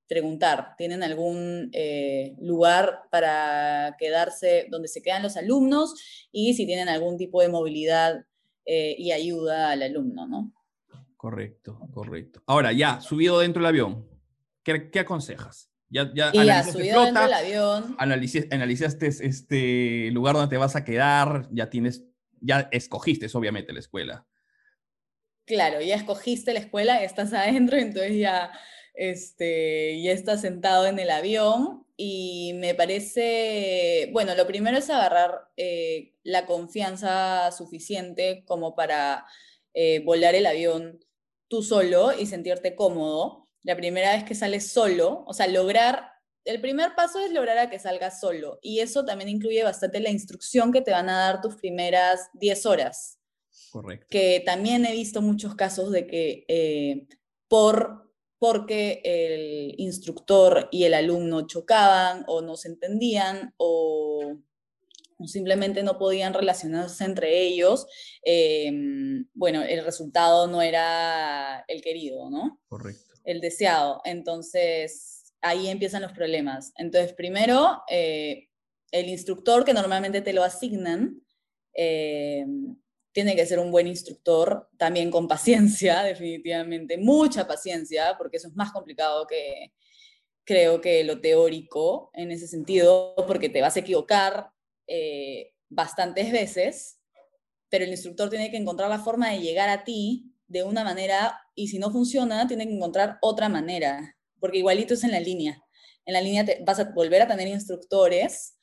preguntar, 0.08 0.76
¿tienen 0.78 1.04
algún 1.04 1.70
eh, 1.74 2.36
lugar 2.40 3.02
para 3.12 3.96
quedarse 4.00 4.68
donde 4.72 4.88
se 4.88 5.02
quedan 5.02 5.22
los 5.24 5.38
alumnos? 5.38 5.94
Y 6.32 6.54
si 6.56 6.66
tienen 6.66 6.90
algún 6.90 7.18
tipo 7.18 7.42
de 7.42 7.50
movilidad 7.50 8.26
eh, 8.70 8.96
y 8.98 9.14
ayuda 9.14 9.72
al 9.72 9.82
alumno, 9.82 10.28
¿no? 10.28 10.54
Correcto, 11.16 11.80
correcto. 11.94 12.44
Ahora, 12.46 12.74
ya, 12.74 13.00
subido 13.00 13.40
dentro 13.40 13.62
del 13.62 13.68
avión, 13.68 14.06
¿qué, 14.62 14.92
qué 14.92 15.00
aconsejas? 15.00 15.72
Ya, 15.90 16.12
ya, 16.14 16.32
y 16.34 16.46
ya 16.46 16.64
subido 16.64 17.06
dentro 17.06 17.24
del 17.24 17.34
avión. 17.34 17.96
analizaste 17.98 19.08
este 19.08 20.12
lugar 20.12 20.36
donde 20.36 20.50
te 20.50 20.58
vas 20.58 20.76
a 20.76 20.84
quedar, 20.84 21.48
ya 21.50 21.70
tienes, 21.70 22.04
ya 22.42 22.68
escogiste 22.72 23.28
obviamente 23.34 23.72
la 23.72 23.80
escuela. 23.80 24.28
claro, 25.46 25.80
ya 25.80 25.96
escogiste 25.96 26.52
la 26.52 26.60
escuela, 26.60 27.02
estás 27.02 27.32
adentro, 27.32 27.78
entonces 27.78 28.18
ya, 28.18 28.52
este, 28.98 30.02
ya 30.02 30.12
estás 30.12 30.42
sentado 30.42 30.88
en 30.88 30.98
el 30.98 31.12
avión 31.12 31.86
y 31.96 32.54
me 32.56 32.74
parece, 32.74 34.10
bueno, 34.12 34.34
lo 34.36 34.48
primero 34.48 34.78
es 34.78 34.90
agarrar 34.90 35.50
eh, 35.56 36.16
la 36.24 36.48
confianza 36.48 37.52
suficiente 37.52 38.44
como 38.46 38.76
para 38.76 39.26
eh, 39.76 40.00
volar 40.00 40.34
el 40.34 40.48
avión 40.48 41.00
tú 41.48 41.62
solo 41.62 42.12
y 42.12 42.26
sentirte 42.26 42.76
cómodo. 42.76 43.48
La 43.62 43.76
primera 43.76 44.14
vez 44.14 44.24
que 44.24 44.34
sales 44.34 44.72
solo, 44.72 45.24
o 45.28 45.34
sea, 45.34 45.48
lograr, 45.48 46.12
el 46.44 46.60
primer 46.60 46.96
paso 46.96 47.20
es 47.20 47.32
lograr 47.32 47.60
a 47.60 47.70
que 47.70 47.78
salgas 47.78 48.20
solo 48.20 48.58
y 48.64 48.80
eso 48.80 49.06
también 49.06 49.30
incluye 49.30 49.64
bastante 49.64 50.00
la 50.00 50.10
instrucción 50.10 50.72
que 50.72 50.82
te 50.82 50.92
van 50.92 51.10
a 51.10 51.20
dar 51.20 51.42
tus 51.42 51.56
primeras 51.56 52.30
10 52.34 52.66
horas. 52.66 53.20
Correcto. 53.70 54.08
Que 54.10 54.42
también 54.44 54.86
he 54.86 54.94
visto 54.94 55.22
muchos 55.22 55.54
casos 55.54 55.92
de 55.92 56.08
que 56.08 56.46
eh, 56.48 57.08
por 57.48 58.07
porque 58.40 59.02
el 59.04 59.76
instructor 59.78 60.70
y 60.72 60.84
el 60.84 60.94
alumno 60.94 61.48
chocaban 61.48 62.24
o 62.28 62.42
no 62.42 62.56
se 62.56 62.70
entendían 62.70 63.54
o, 63.58 64.38
simplemente 65.26 65.82
no 65.82 65.98
podían 65.98 66.34
relacionarse 66.34 67.04
entre 67.04 67.42
ellos, 67.42 67.88
em, 68.22 69.26
bueno, 69.34 69.64
el 69.64 69.84
resultado 69.84 70.46
no 70.48 70.62
era 70.62 71.66
el 71.68 71.82
querido, 71.82 72.30
¿no? 72.30 72.62
Correcto. 72.68 73.16
El 73.24 73.42
deseado. 73.42 74.02
Entonces, 74.06 75.34
ahí 75.42 75.70
empiezan 75.70 76.04
los 76.04 76.12
problemas. 76.12 76.72
Entonces, 76.78 77.14
primero, 77.14 77.82
eh, 77.90 78.48
el 78.92 79.10
instructor 79.10 79.66
que 79.66 79.74
normalmente 79.74 80.22
te 80.22 80.34
lo 80.34 80.44
asignan, 80.44 81.22
em, 81.74 82.76
tiene 83.18 83.36
que 83.36 83.48
ser 83.48 83.58
un 83.58 83.72
buen 83.72 83.88
instructor, 83.88 84.70
también 84.78 85.10
con 85.10 85.28
paciencia, 85.28 86.04
definitivamente, 86.04 87.00
mucha 87.00 87.48
paciencia, 87.48 88.14
porque 88.16 88.38
eso 88.38 88.48
es 88.48 88.56
más 88.56 88.72
complicado 88.72 89.26
que, 89.26 89.74
creo 90.44 90.80
que 90.82 91.04
lo 91.04 91.20
teórico 91.20 92.12
en 92.14 92.30
ese 92.30 92.48
sentido, 92.48 93.16
porque 93.26 93.50
te 93.50 93.60
vas 93.60 93.76
a 93.76 93.80
equivocar 93.80 94.52
eh, 94.86 95.52
bastantes 95.68 96.32
veces, 96.32 97.00
pero 97.70 97.86
el 97.86 97.90
instructor 97.90 98.30
tiene 98.30 98.52
que 98.52 98.58
encontrar 98.58 98.88
la 98.88 99.00
forma 99.00 99.32
de 99.32 99.40
llegar 99.40 99.70
a 99.70 99.84
ti 99.84 100.36
de 100.46 100.62
una 100.62 100.84
manera, 100.84 101.40
y 101.56 101.70
si 101.70 101.80
no 101.80 101.90
funciona, 101.90 102.48
tiene 102.48 102.68
que 102.68 102.76
encontrar 102.76 103.18
otra 103.24 103.50
manera, 103.50 104.16
porque 104.40 104.60
igualito 104.60 104.94
es 104.94 105.04
en 105.04 105.12
la 105.12 105.20
línea. 105.20 105.60
En 106.06 106.14
la 106.14 106.22
línea 106.22 106.46
te, 106.46 106.64
vas 106.64 106.80
a 106.80 106.92
volver 106.92 107.24
a 107.24 107.28
tener 107.28 107.48
instructores, 107.48 108.60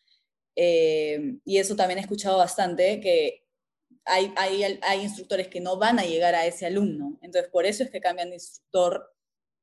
eh, 0.54 1.38
y 1.44 1.58
eso 1.58 1.75
también 1.75 1.99
he 1.99 2.02
escuchado 2.02 2.38
bastante, 2.38 3.00
que 3.00 3.43
hay, 4.06 4.32
hay, 4.37 5.02
instructores 5.02 5.49
que 5.49 5.61
no 5.61 5.78
van 5.78 5.99
a 5.99 6.04
llegar 6.04 6.34
a 6.34 6.46
ese 6.46 6.66
alumno. 6.66 7.18
Entonces, 7.23 7.50
por 7.50 7.66
eso 7.66 7.82
es 7.82 7.90
que 7.90 8.00
cambian 8.00 8.28
de 8.28 8.37
instructor, 8.37 9.11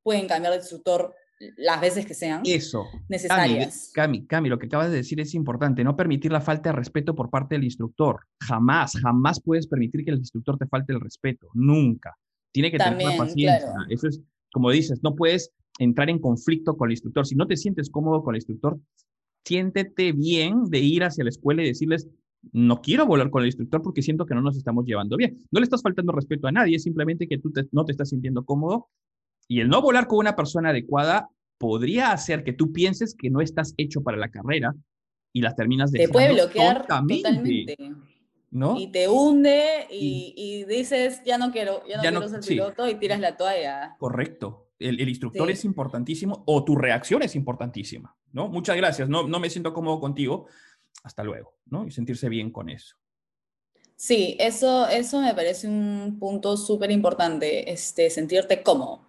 pueden 0.04 0.28
cambiar 0.28 0.54
de 0.54 0.60
instructor 0.60 1.14
las 1.58 1.82
veces 1.82 2.06
que 2.06 2.14
sean 2.14 2.42
eso. 2.46 2.86
necesarias. 3.10 3.92
Cami, 3.94 4.26
Cami, 4.28 4.50
lo 4.50 4.60
que 4.60 4.68
acabas 4.68 4.92
de 4.92 4.98
decir 4.98 5.20
es 5.20 5.34
importante, 5.34 5.84
no 5.84 5.96
permitir 5.96 6.32
la 6.32 6.42
falta 6.42 6.70
de 6.70 6.76
respeto 6.76 7.16
por 7.16 7.30
parte 7.30 7.56
del 7.56 7.64
instructor. 7.64 8.22
Jamás, 8.42 8.94
jamás 9.02 9.42
puedes 9.42 9.68
permitir 9.68 10.04
que 10.06 10.12
el 10.12 10.18
instructor 10.18 10.58
te 10.58 10.68
falte 10.68 10.94
el 10.94 11.02
respeto, 11.02 11.48
nunca. 11.54 12.16
Tiene 12.52 12.72
que 12.72 12.78
tener 12.78 13.18
paciencia. 13.18 13.74
Eso 13.90 14.08
es, 14.08 14.22
como 14.52 14.70
dices, 14.72 15.00
no 15.02 15.16
puedes 15.16 15.52
entrar 15.80 16.10
en 16.10 16.20
conflicto 16.20 16.76
con 16.78 16.90
el 16.90 16.94
instructor. 16.94 17.26
Si 17.26 17.36
no 17.36 17.48
te 17.48 17.58
sientes 17.58 17.90
cómodo 17.90 18.24
con 18.24 18.36
el 18.36 18.40
instructor, 18.40 18.80
siéntete 19.46 20.12
bien 20.12 20.66
de 20.70 20.80
ir 20.80 21.04
hacia 21.04 21.24
la 21.24 21.30
escuela 21.30 21.64
y 21.64 21.68
decirles, 21.68 22.08
no 22.52 22.82
quiero 22.82 23.06
volar 23.06 23.30
con 23.30 23.44
el 23.44 23.48
instructor 23.48 23.82
porque 23.82 24.02
siento 24.02 24.26
que 24.26 24.36
no 24.36 24.42
nos 24.42 24.58
estamos 24.58 24.86
llevando 24.86 25.16
bien. 25.18 25.38
No 25.52 25.60
le 25.60 25.64
estás 25.64 25.82
faltando 25.82 26.12
respeto 26.12 26.48
a 26.48 26.52
nadie, 26.52 26.76
es 26.76 26.84
simplemente 26.84 27.28
que 27.28 27.38
tú 27.38 27.52
no 27.72 27.86
te 27.86 27.92
estás 27.92 28.10
sintiendo 28.10 28.44
cómodo. 28.44 28.90
Y 29.48 29.60
el 29.60 29.70
no 29.70 29.82
volar 29.82 30.08
con 30.08 30.20
una 30.20 30.36
persona 30.36 30.70
adecuada 30.70 31.30
podría 31.58 32.12
hacer 32.12 32.44
que 32.44 32.54
tú 32.54 32.72
pienses 32.72 33.16
que 33.16 33.30
no 33.30 33.42
estás 33.42 33.74
hecho 33.78 34.02
para 34.02 34.18
la 34.18 34.30
carrera 34.30 34.74
y 35.34 35.42
las 35.42 35.56
terminas 35.56 35.92
de 35.92 36.00
Te 36.00 36.10
puede 36.10 36.34
bloquear 36.34 36.82
totalmente. 36.82 37.78
¿no? 38.50 38.78
Y 38.78 38.88
te 38.88 39.08
hunde 39.08 39.88
y, 39.90 40.66
dices, 40.66 41.22
ya 41.26 41.38
no 41.38 41.52
quiero, 41.52 41.84
ya 41.88 41.98
no 42.12 42.20
quiero 42.20 42.28
ser 42.28 42.42
piloto 42.42 42.88
y 42.88 42.96
tiras 42.96 43.20
la 43.20 43.38
toalla. 43.38 43.96
Correcto. 43.98 44.68
El, 44.78 45.08
instructor 45.08 45.50
es 45.50 45.64
importantísimo 45.64 46.44
o 46.48 46.66
tu 46.66 46.76
reacción 46.76 47.22
es 47.22 47.36
importantísima, 47.36 48.16
¿no? 48.34 48.48
Muchas 48.48 48.76
gracias, 48.76 49.08
no, 49.08 49.28
no 49.28 49.40
me 49.40 49.50
siento 49.52 49.74
cómodo 49.74 50.00
contigo, 50.00 50.48
hasta 51.04 51.24
luego, 51.24 51.54
¿no? 51.66 51.86
Y 51.86 51.92
sentirse 51.92 52.30
bien 52.30 52.52
con 52.52 52.70
eso. 52.70 52.96
Sí, 53.96 54.36
eso, 54.40 54.88
eso 54.88 55.22
me 55.22 55.34
parece 55.36 55.68
un 55.68 56.18
punto 56.20 56.58
súper 56.58 56.90
importante, 56.90 57.72
este, 57.72 58.10
sentirte 58.10 58.64
cómodo. 58.64 59.06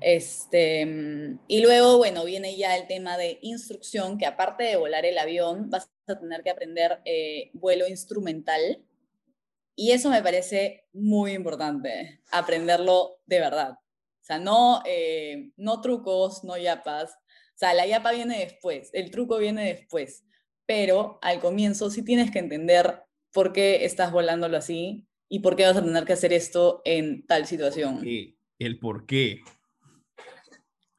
este, 0.00 1.38
y 1.46 1.62
luego, 1.62 1.98
bueno, 1.98 2.24
viene 2.24 2.56
ya 2.56 2.76
el 2.76 2.86
tema 2.86 3.16
de 3.16 3.38
instrucción, 3.42 4.18
que 4.18 4.26
aparte 4.26 4.64
de 4.64 4.76
volar 4.76 5.06
el 5.06 5.16
avión, 5.18 5.70
vas 5.70 5.90
a 6.06 6.18
tener 6.18 6.42
que 6.42 6.50
aprender 6.50 7.00
eh, 7.04 7.50
vuelo 7.54 7.88
instrumental. 7.88 8.84
Y 9.74 9.92
eso 9.92 10.10
me 10.10 10.22
parece 10.22 10.84
muy 10.92 11.32
importante, 11.32 12.20
aprenderlo 12.30 13.20
de 13.24 13.40
verdad. 13.40 13.72
O 13.72 14.24
sea, 14.24 14.38
no, 14.38 14.82
eh, 14.84 15.52
no 15.56 15.80
trucos, 15.80 16.44
no 16.44 16.58
yapas. 16.58 17.12
O 17.12 17.58
sea, 17.58 17.72
la 17.72 17.86
yapa 17.86 18.12
viene 18.12 18.40
después, 18.40 18.90
el 18.92 19.10
truco 19.10 19.38
viene 19.38 19.64
después 19.64 20.24
pero 20.66 21.18
al 21.22 21.40
comienzo 21.40 21.90
sí 21.90 22.02
tienes 22.02 22.30
que 22.30 22.38
entender 22.38 23.02
por 23.32 23.52
qué 23.52 23.84
estás 23.84 24.12
volándolo 24.12 24.56
así 24.56 25.06
y 25.28 25.40
por 25.40 25.56
qué 25.56 25.64
vas 25.64 25.76
a 25.76 25.84
tener 25.84 26.04
que 26.04 26.12
hacer 26.12 26.32
esto 26.32 26.82
en 26.84 27.26
tal 27.26 27.46
situación. 27.46 28.04
El 28.58 28.78
por 28.78 29.06
qué. 29.06 29.40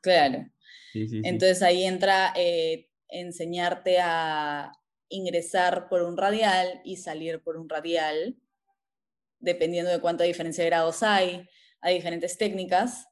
Claro. 0.02 0.46
Entonces 0.94 1.62
ahí 1.62 1.86
entra 1.86 2.34
eh, 2.36 2.90
enseñarte 3.08 4.00
a 4.00 4.72
ingresar 5.10 5.88
por 5.90 6.02
un 6.02 6.18
radial 6.18 6.82
y 6.84 6.98
salir 6.98 7.42
por 7.42 7.58
un 7.58 7.70
radial, 7.70 8.36
dependiendo 9.40 9.92
de 9.92 10.02
cuánta 10.02 10.24
diferencia 10.24 10.64
de 10.64 10.70
grados 10.70 11.04
hay. 11.04 11.48
Hay 11.82 11.96
diferentes 11.96 12.38
técnicas. 12.38 13.08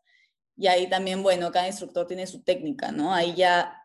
Y 0.58 0.67
ahí 0.67 0.89
también, 0.89 1.24
bueno, 1.24 1.51
cada 1.51 1.67
instructor 1.67 2.08
tiene 2.08 2.27
su 2.27 2.43
técnica, 2.43 2.91
¿no? 2.91 3.13
Ahí 3.13 3.34
ya 3.36 3.80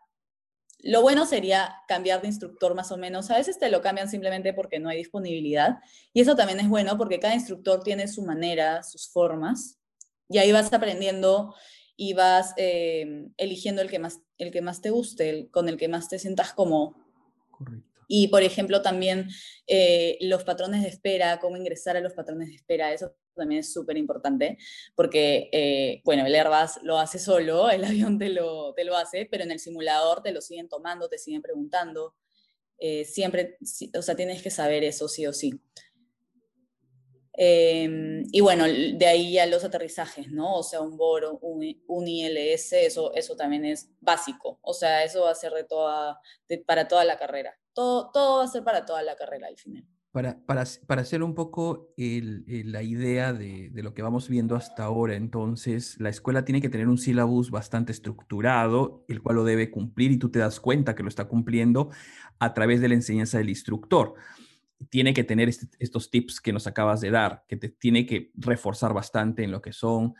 lo 0.79 1.01
bueno 1.01 1.25
sería 1.25 1.75
cambiar 1.87 2.21
de 2.21 2.27
instructor 2.27 2.75
más 2.75 2.91
o 2.91 2.97
menos. 2.97 3.31
A 3.31 3.37
veces 3.37 3.57
te 3.57 3.69
lo 3.69 3.81
cambian 3.81 4.09
simplemente 4.09 4.53
porque 4.53 4.79
no 4.79 4.89
hay 4.89 4.97
disponibilidad. 4.97 5.79
Y 6.13 6.21
eso 6.21 6.35
también 6.35 6.59
es 6.59 6.69
bueno 6.69 6.97
porque 6.97 7.19
cada 7.19 7.33
instructor 7.33 7.83
tiene 7.83 8.07
su 8.07 8.23
manera, 8.23 8.83
sus 8.83 9.07
formas. 9.09 9.79
Y 10.29 10.37
ahí 10.37 10.51
vas 10.51 10.71
aprendiendo 10.71 11.55
y 11.95 12.13
vas 12.13 12.53
eh, 12.57 13.27
eligiendo 13.37 13.81
el 13.81 13.89
que, 13.89 13.99
más, 13.99 14.19
el 14.37 14.51
que 14.51 14.61
más 14.61 14.81
te 14.81 14.91
guste, 14.91 15.49
con 15.51 15.67
el 15.67 15.77
que 15.77 15.87
más 15.87 16.09
te 16.09 16.19
sientas 16.19 16.53
como. 16.53 16.95
Correcto. 17.51 17.87
Y, 18.07 18.27
por 18.29 18.43
ejemplo, 18.43 18.81
también 18.81 19.29
eh, 19.67 20.17
los 20.21 20.43
patrones 20.43 20.83
de 20.83 20.89
espera, 20.89 21.39
cómo 21.39 21.57
ingresar 21.57 21.97
a 21.97 22.01
los 22.01 22.13
patrones 22.13 22.49
de 22.49 22.55
espera, 22.55 22.93
eso 22.93 23.13
también 23.37 23.59
es 23.59 23.71
súper 23.71 23.97
importante, 23.97 24.57
porque, 24.95 25.49
eh, 25.51 26.01
bueno, 26.03 26.25
el 26.25 26.35
Airbus 26.35 26.83
lo 26.83 26.97
hace 26.97 27.19
solo, 27.19 27.69
el 27.69 27.83
avión 27.85 28.19
te 28.19 28.29
lo, 28.29 28.73
te 28.73 28.83
lo 28.83 28.95
hace, 28.95 29.27
pero 29.29 29.43
en 29.43 29.51
el 29.51 29.59
simulador 29.59 30.21
te 30.21 30.31
lo 30.31 30.41
siguen 30.41 30.67
tomando, 30.67 31.09
te 31.09 31.17
siguen 31.17 31.41
preguntando. 31.41 32.15
Eh, 32.79 33.05
siempre, 33.05 33.57
o 33.97 34.01
sea, 34.01 34.15
tienes 34.15 34.41
que 34.41 34.51
saber 34.51 34.83
eso 34.83 35.07
sí 35.07 35.25
o 35.25 35.33
sí. 35.33 35.59
Em, 37.39 38.23
y 38.31 38.41
bueno, 38.41 38.65
de 38.65 39.05
ahí 39.05 39.33
ya 39.33 39.45
los 39.45 39.63
aterrizajes, 39.63 40.31
¿no? 40.31 40.55
O 40.55 40.63
sea, 40.63 40.81
un 40.81 40.97
BOR, 40.97 41.37
un, 41.41 41.83
un 41.87 42.07
ILS, 42.07 42.73
eso, 42.73 43.13
eso 43.13 43.35
también 43.35 43.63
es 43.63 43.89
básico. 43.99 44.57
O 44.63 44.73
sea, 44.73 45.03
eso 45.03 45.21
va 45.21 45.31
a 45.31 45.35
ser 45.35 45.53
de 45.53 45.63
toda, 45.63 46.19
para 46.65 46.87
toda 46.87 47.05
la 47.05 47.17
carrera. 47.19 47.55
Todo, 47.73 48.09
todo 48.11 48.39
va 48.39 48.45
a 48.45 48.47
ser 48.47 48.63
para 48.63 48.85
toda 48.85 49.03
la 49.03 49.15
carrera 49.15 49.47
al 49.47 49.57
final. 49.57 49.85
Para, 50.47 50.61
hacer 51.01 51.21
un 51.21 51.35
poco 51.35 51.93
la 51.95 52.81
idea 52.81 53.33
de, 53.33 53.69
de, 53.69 53.83
lo 53.83 53.93
que 53.93 54.01
vamos 54.01 54.29
viendo 54.29 54.55
hasta 54.55 54.83
ahora, 54.83 55.15
entonces, 55.15 55.95
la 55.99 56.09
escuela 56.09 56.43
tiene 56.43 56.59
que 56.59 56.69
tener 56.69 56.87
un 56.87 56.97
sílabus 56.97 57.51
bastante 57.51 57.91
estructurado, 57.91 59.05
el 59.07 59.21
cual 59.21 59.35
lo 59.35 59.43
debe 59.43 59.69
cumplir 59.69 60.11
y 60.11 60.17
tú 60.17 60.29
te 60.29 60.39
das 60.39 60.59
cuenta 60.59 60.95
que 60.95 61.03
lo 61.03 61.09
está 61.09 61.25
cumpliendo 61.25 61.91
a 62.39 62.53
través 62.53 62.81
de 62.81 62.87
la 62.87 62.95
enseñanza 62.95 63.37
del 63.37 63.49
instructor. 63.49 64.15
Tiene 64.89 65.13
que 65.13 65.23
tener 65.23 65.49
este, 65.49 65.67
estos 65.77 66.09
tips 66.09 66.41
que 66.41 66.53
nos 66.53 66.65
acabas 66.65 66.99
de 67.01 67.11
dar, 67.11 67.43
que 67.47 67.57
te 67.57 67.69
tiene 67.69 68.05
que 68.07 68.31
reforzar 68.35 68.93
bastante 68.93 69.43
en 69.43 69.51
lo 69.51 69.61
que 69.61 69.73
son 69.73 70.15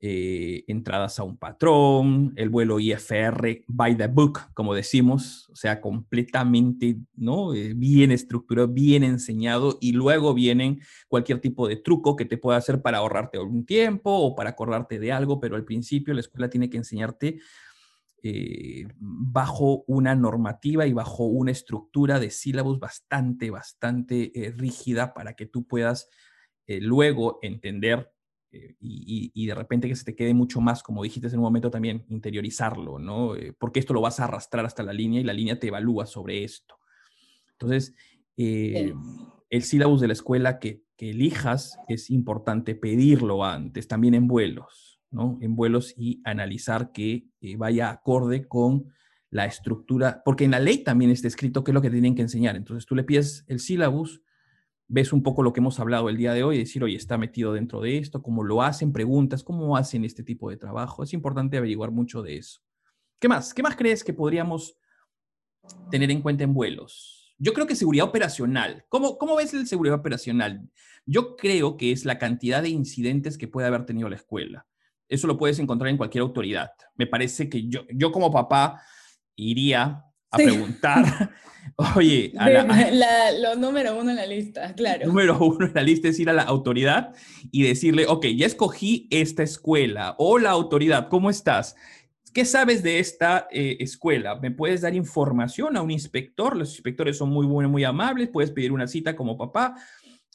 eh, 0.00 0.62
entradas 0.68 1.18
a 1.18 1.24
un 1.24 1.36
patrón, 1.36 2.32
el 2.36 2.50
vuelo 2.50 2.78
IFR 2.78 3.64
by 3.66 3.96
the 3.96 4.06
book, 4.06 4.38
como 4.54 4.72
decimos, 4.72 5.48
o 5.50 5.56
sea, 5.56 5.80
completamente 5.80 6.98
¿no? 7.16 7.52
Eh, 7.52 7.74
bien 7.74 8.12
estructurado, 8.12 8.68
bien 8.68 9.02
enseñado, 9.02 9.76
y 9.80 9.90
luego 9.90 10.34
vienen 10.34 10.80
cualquier 11.08 11.40
tipo 11.40 11.66
de 11.66 11.74
truco 11.74 12.14
que 12.14 12.26
te 12.26 12.38
pueda 12.38 12.58
hacer 12.58 12.80
para 12.80 12.98
ahorrarte 12.98 13.38
algún 13.38 13.66
tiempo 13.66 14.12
o 14.12 14.36
para 14.36 14.50
acordarte 14.50 15.00
de 15.00 15.10
algo, 15.10 15.40
pero 15.40 15.56
al 15.56 15.64
principio 15.64 16.14
la 16.14 16.20
escuela 16.20 16.48
tiene 16.48 16.70
que 16.70 16.76
enseñarte 16.76 17.40
eh, 18.22 18.86
bajo 19.00 19.82
una 19.88 20.14
normativa 20.14 20.86
y 20.86 20.92
bajo 20.92 21.24
una 21.24 21.50
estructura 21.50 22.20
de 22.20 22.30
sílabos 22.30 22.78
bastante, 22.78 23.50
bastante 23.50 24.30
rígida 24.56 25.12
para 25.12 25.34
que 25.34 25.46
tú 25.46 25.66
puedas 25.66 26.08
luego 26.68 27.38
entender 27.42 28.12
eh, 28.50 28.76
y, 28.80 29.46
de 29.46 29.54
repente 29.54 29.88
que 29.88 29.96
se 29.96 30.04
te 30.04 30.16
quede 30.16 30.32
mucho 30.32 30.60
más, 30.60 30.82
como 30.82 31.02
dijiste 31.02 31.28
en 31.28 31.36
un 31.36 31.42
momento 31.42 31.70
también, 31.70 32.04
interiorizarlo, 32.08 32.98
¿no? 32.98 33.36
Eh, 33.36 33.52
porque 33.58 33.80
esto 33.80 33.92
lo 33.92 34.00
vas 34.00 34.20
a 34.20 34.24
arrastrar 34.24 34.64
hasta 34.64 34.82
la 34.82 34.92
línea 34.92 35.20
y 35.20 35.24
la 35.24 35.34
línea 35.34 35.58
te 35.58 35.68
evalúa 35.68 36.06
sobre 36.06 36.44
esto. 36.44 36.76
Entonces, 37.52 37.94
eh, 38.36 38.94
el 39.50 39.62
sílabus 39.62 40.00
de 40.00 40.06
la 40.06 40.12
escuela 40.14 40.58
que, 40.58 40.82
que, 40.96 41.10
elijas 41.10 41.78
es 41.88 42.10
importante 42.10 42.74
pedirlo 42.74 43.44
antes, 43.44 43.86
también 43.86 44.14
en 44.14 44.26
vuelos, 44.26 45.00
¿no? 45.10 45.38
En 45.42 45.54
vuelos 45.54 45.92
y 45.96 46.22
analizar 46.24 46.92
que 46.92 47.28
vaya 47.56 47.90
acorde 47.90 48.48
con 48.48 48.86
la 49.30 49.44
estructura, 49.44 50.22
porque 50.24 50.44
en 50.44 50.52
la 50.52 50.60
ley 50.60 50.78
también 50.78 51.10
está 51.10 51.28
escrito 51.28 51.62
qué 51.62 51.72
es 51.72 51.74
lo 51.74 51.82
que 51.82 51.90
tienen 51.90 52.14
que 52.14 52.22
enseñar. 52.22 52.56
Entonces, 52.56 52.86
tú 52.86 52.94
le 52.94 53.04
pides 53.04 53.44
el 53.46 53.60
sílabus 53.60 54.22
ves 54.88 55.12
un 55.12 55.22
poco 55.22 55.42
lo 55.42 55.52
que 55.52 55.60
hemos 55.60 55.78
hablado 55.78 56.08
el 56.08 56.16
día 56.16 56.32
de 56.32 56.42
hoy 56.42 56.58
decir, 56.58 56.82
oye, 56.82 56.96
está 56.96 57.18
metido 57.18 57.52
dentro 57.52 57.82
de 57.82 57.98
esto, 57.98 58.22
cómo 58.22 58.42
lo 58.42 58.62
hacen, 58.62 58.92
preguntas, 58.92 59.44
cómo 59.44 59.76
hacen 59.76 60.04
este 60.04 60.22
tipo 60.22 60.48
de 60.48 60.56
trabajo. 60.56 61.02
Es 61.02 61.12
importante 61.12 61.58
averiguar 61.58 61.90
mucho 61.90 62.22
de 62.22 62.38
eso. 62.38 62.62
¿Qué 63.20 63.28
más? 63.28 63.52
¿Qué 63.52 63.62
más 63.62 63.76
crees 63.76 64.02
que 64.02 64.14
podríamos 64.14 64.76
tener 65.90 66.10
en 66.10 66.22
cuenta 66.22 66.44
en 66.44 66.54
vuelos? 66.54 67.34
Yo 67.38 67.52
creo 67.52 67.66
que 67.66 67.76
seguridad 67.76 68.06
operacional. 68.06 68.86
¿Cómo, 68.88 69.18
cómo 69.18 69.36
ves 69.36 69.52
el 69.52 69.66
seguridad 69.66 69.98
operacional? 69.98 70.68
Yo 71.04 71.36
creo 71.36 71.76
que 71.76 71.92
es 71.92 72.04
la 72.04 72.18
cantidad 72.18 72.62
de 72.62 72.70
incidentes 72.70 73.36
que 73.36 73.46
puede 73.46 73.68
haber 73.68 73.84
tenido 73.84 74.08
la 74.08 74.16
escuela. 74.16 74.66
Eso 75.08 75.26
lo 75.26 75.38
puedes 75.38 75.58
encontrar 75.58 75.90
en 75.90 75.96
cualquier 75.96 76.22
autoridad. 76.22 76.70
Me 76.96 77.06
parece 77.06 77.48
que 77.48 77.68
yo, 77.68 77.82
yo 77.90 78.10
como 78.10 78.32
papá 78.32 78.82
iría 79.36 80.04
a 80.30 80.36
preguntar, 80.36 81.30
oye, 81.96 82.32
lo 83.40 83.56
número 83.56 83.98
uno 83.98 84.10
en 84.10 84.16
la 84.16 84.26
lista, 84.26 84.74
claro. 84.74 85.06
Número 85.06 85.38
uno 85.38 85.66
en 85.66 85.74
la 85.74 85.82
lista 85.82 86.08
es 86.08 86.18
ir 86.18 86.28
a 86.30 86.34
la 86.34 86.42
autoridad 86.42 87.14
y 87.50 87.62
decirle, 87.62 88.06
ok, 88.06 88.26
ya 88.36 88.46
escogí 88.46 89.08
esta 89.10 89.42
escuela. 89.42 90.14
Hola 90.18 90.50
autoridad, 90.50 91.08
¿cómo 91.08 91.30
estás? 91.30 91.76
¿Qué 92.34 92.44
sabes 92.44 92.82
de 92.82 92.98
esta 92.98 93.48
eh, 93.50 93.78
escuela? 93.80 94.36
¿Me 94.36 94.50
puedes 94.50 94.82
dar 94.82 94.94
información 94.94 95.76
a 95.76 95.82
un 95.82 95.90
inspector? 95.90 96.56
Los 96.56 96.72
inspectores 96.72 97.16
son 97.16 97.30
muy 97.30 97.46
buenos, 97.46 97.72
muy 97.72 97.84
amables. 97.84 98.28
Puedes 98.28 98.50
pedir 98.50 98.70
una 98.70 98.86
cita 98.86 99.16
como 99.16 99.38
papá 99.38 99.74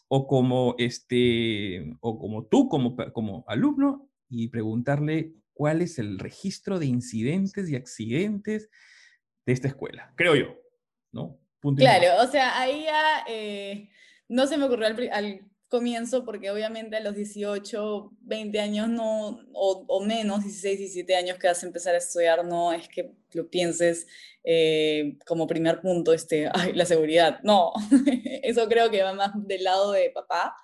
o 0.08 0.28
como, 0.28 0.76
este, 0.80 1.96
o 2.02 2.20
como 2.20 2.46
tú, 2.46 2.68
como, 2.68 2.96
como 3.14 3.46
alumno, 3.48 4.10
y 4.30 4.48
preguntarle 4.48 5.34
cuál 5.54 5.82
es 5.82 6.00
el 6.00 6.20
registro 6.20 6.80
de 6.80 6.88
incidentes 6.88 7.70
y 7.70 7.76
accidentes 7.76 8.70
de 9.46 9.54
esta 9.54 9.68
escuela, 9.68 10.14
creo 10.16 10.36
yo, 10.36 10.56
¿no? 11.12 11.40
claro, 11.78 12.22
o 12.22 12.28
sea, 12.28 12.60
ahí 12.60 12.84
ya 12.84 13.24
eh, 13.28 13.90
no 14.28 14.48
se 14.48 14.58
me 14.58 14.66
ocurrió 14.66 14.88
al, 14.88 15.42
comienzo 15.70 16.24
porque 16.24 16.52
obviamente 16.52 16.96
a 16.96 17.00
los 17.00 17.16
18, 17.16 18.12
20 18.22 18.60
años 18.60 18.90
no, 18.90 19.40
o, 19.54 20.06
menos, 20.06 20.44
16, 20.44 20.78
17 20.78 21.16
años 21.16 21.40
que 21.40 21.48
vas 21.48 21.64
a 21.64 21.66
empezar 21.66 21.96
a 21.96 21.98
estudiar, 21.98 22.46
no 22.46 22.72
es 22.72 22.88
que 22.88 23.16
lo 23.32 23.50
pienses 23.50 24.06
eh, 24.44 25.18
como 25.26 25.48
primer 25.48 25.82
punto, 25.82 26.14
este, 26.14 26.48
ay, 26.54 26.74
la 26.74 26.86
seguridad, 26.86 27.40
no, 27.42 27.74
eso 28.44 28.70
creo 28.70 28.92
que 28.92 29.02
va 29.02 29.14
más 29.14 29.32
del 29.48 29.64
lado 29.64 29.94
de 29.94 30.12
papá, 30.12 30.56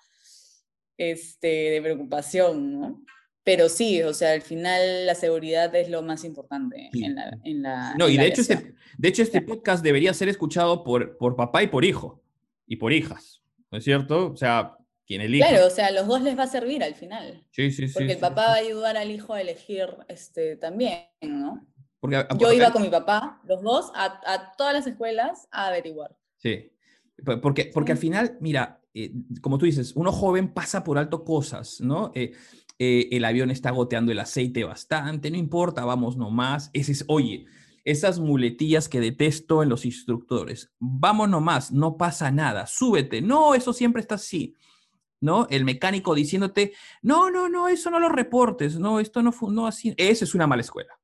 este, 0.96 1.48
de 1.48 1.82
preocupación, 1.82 2.80
¿no? 2.80 3.04
Pero 3.50 3.68
sí, 3.68 4.04
o 4.04 4.14
sea, 4.14 4.34
al 4.34 4.44
final 4.44 5.08
la 5.08 5.16
seguridad 5.16 5.74
es 5.74 5.90
lo 5.90 6.04
más 6.04 6.24
importante 6.24 6.92
en 6.94 7.64
la... 7.64 7.96
no, 7.98 8.08
y 8.08 8.16
de, 8.16 8.28
hecho 8.28 8.42
este, 8.42 8.76
de 8.96 9.08
hecho 9.08 9.24
este 9.24 9.42
podcast 9.42 9.84
debería 9.84 10.14
ser 10.14 10.30
escuchado 10.30 10.84
por, 10.84 11.18
por 11.18 11.36
papá 11.36 11.64
y 11.64 11.68
por 11.68 11.84
hijo, 11.84 12.22
y 12.68 12.76
por 12.76 12.94
hijas, 12.94 13.42
¿no 13.72 13.80
es 13.80 13.84
cierto? 13.84 14.32
O 14.32 14.38
sea, 14.38 14.78
quien 15.04 15.22
elige. 15.22 15.50
Claro, 15.50 15.66
o 15.66 15.72
sea, 15.72 15.88
a 15.88 15.92
los 15.92 16.06
dos 16.06 16.22
les 16.22 16.38
va 16.38 16.44
a 16.44 16.48
servir 16.48 16.84
al 16.84 16.94
final. 16.94 17.44
Sí, 17.50 17.72
sí, 17.72 17.88
sí. 17.88 17.94
Porque 17.96 18.12
el 18.12 18.20
papá 18.20 18.50
va 18.50 18.54
a 18.54 18.58
ayudar 18.58 18.98
al 18.98 19.10
hijo 19.10 19.34
a 19.34 19.42
elegir 19.42 19.88
este, 20.10 20.56
también, 20.56 21.08
¿no? 21.24 21.68
Porque, 22.00 22.24
Yo 22.38 22.54
iba 22.54 22.72
con 22.72 22.84
mi 22.84 22.90
papá, 22.90 23.42
los 23.46 23.64
dos, 23.64 23.92
a, 23.96 24.22
a, 24.32 24.52
todas 24.58 24.76
las 24.76 24.86
escuelas 24.86 25.48
a 25.50 25.70
averiguar. 25.70 26.16
Sí, 26.38 26.72
porque, 27.42 27.72
porque 27.74 27.94
al 27.94 27.98
final, 27.98 28.38
mira, 28.42 28.80
eh, 28.94 29.12
como 29.42 29.58
tú 29.58 29.66
dices, 29.66 29.96
uno 29.96 30.12
joven 30.12 30.54
pasa 30.54 30.84
por 30.84 30.98
alto 30.98 31.24
cosas, 31.24 31.80
¿no? 31.82 32.12
Eh, 32.16 32.34
eh, 32.82 33.10
el 33.12 33.26
avión 33.26 33.52
está 33.52 33.72
goteando 33.72 34.14
el 34.14 34.20
aceite 34.20 34.64
bastante, 34.64 35.30
no 35.30 35.38
importa, 35.38 35.84
vamos 35.84 36.16
nomás. 36.16 36.70
Ese 36.72 36.94
es, 36.94 37.04
oye, 37.10 37.46
esas 37.84 38.20
muletillas 38.20 38.88
que 38.88 39.02
detesto 39.02 39.62
en 39.62 39.70
los 39.70 39.86
instructores. 39.86 40.72
Vamos 40.80 41.28
nomás, 41.30 41.74
no 41.74 41.98
pasa 41.98 42.32
nada, 42.32 42.66
súbete. 42.68 43.22
No, 43.22 43.54
eso 43.54 43.74
siempre 43.74 44.02
está 44.02 44.16
así. 44.16 44.56
¿No? 45.22 45.48
El 45.50 45.66
mecánico 45.66 46.16
diciéndote, 46.16 46.72
no, 47.02 47.30
no, 47.30 47.50
no, 47.50 47.68
eso 47.68 47.90
no 47.90 48.00
lo 48.00 48.08
reportes, 48.08 48.80
no, 48.80 49.02
esto 49.02 49.22
no 49.22 49.34
fue, 49.34 49.52
no 49.52 49.68
así. 49.68 49.94
Esa 49.98 50.24
es 50.24 50.34
una 50.34 50.48
mala 50.48 50.62
escuela. 50.62 50.98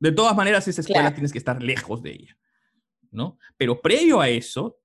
De 0.00 0.10
todas 0.10 0.34
maneras, 0.34 0.66
esa 0.66 0.80
escuela 0.80 1.14
tienes 1.14 1.30
que 1.30 1.38
estar 1.38 1.62
lejos 1.62 2.02
de 2.02 2.10
ella, 2.10 2.36
¿no? 3.12 3.38
Pero 3.56 3.80
previo 3.80 4.20
a 4.20 4.28
eso, 4.28 4.80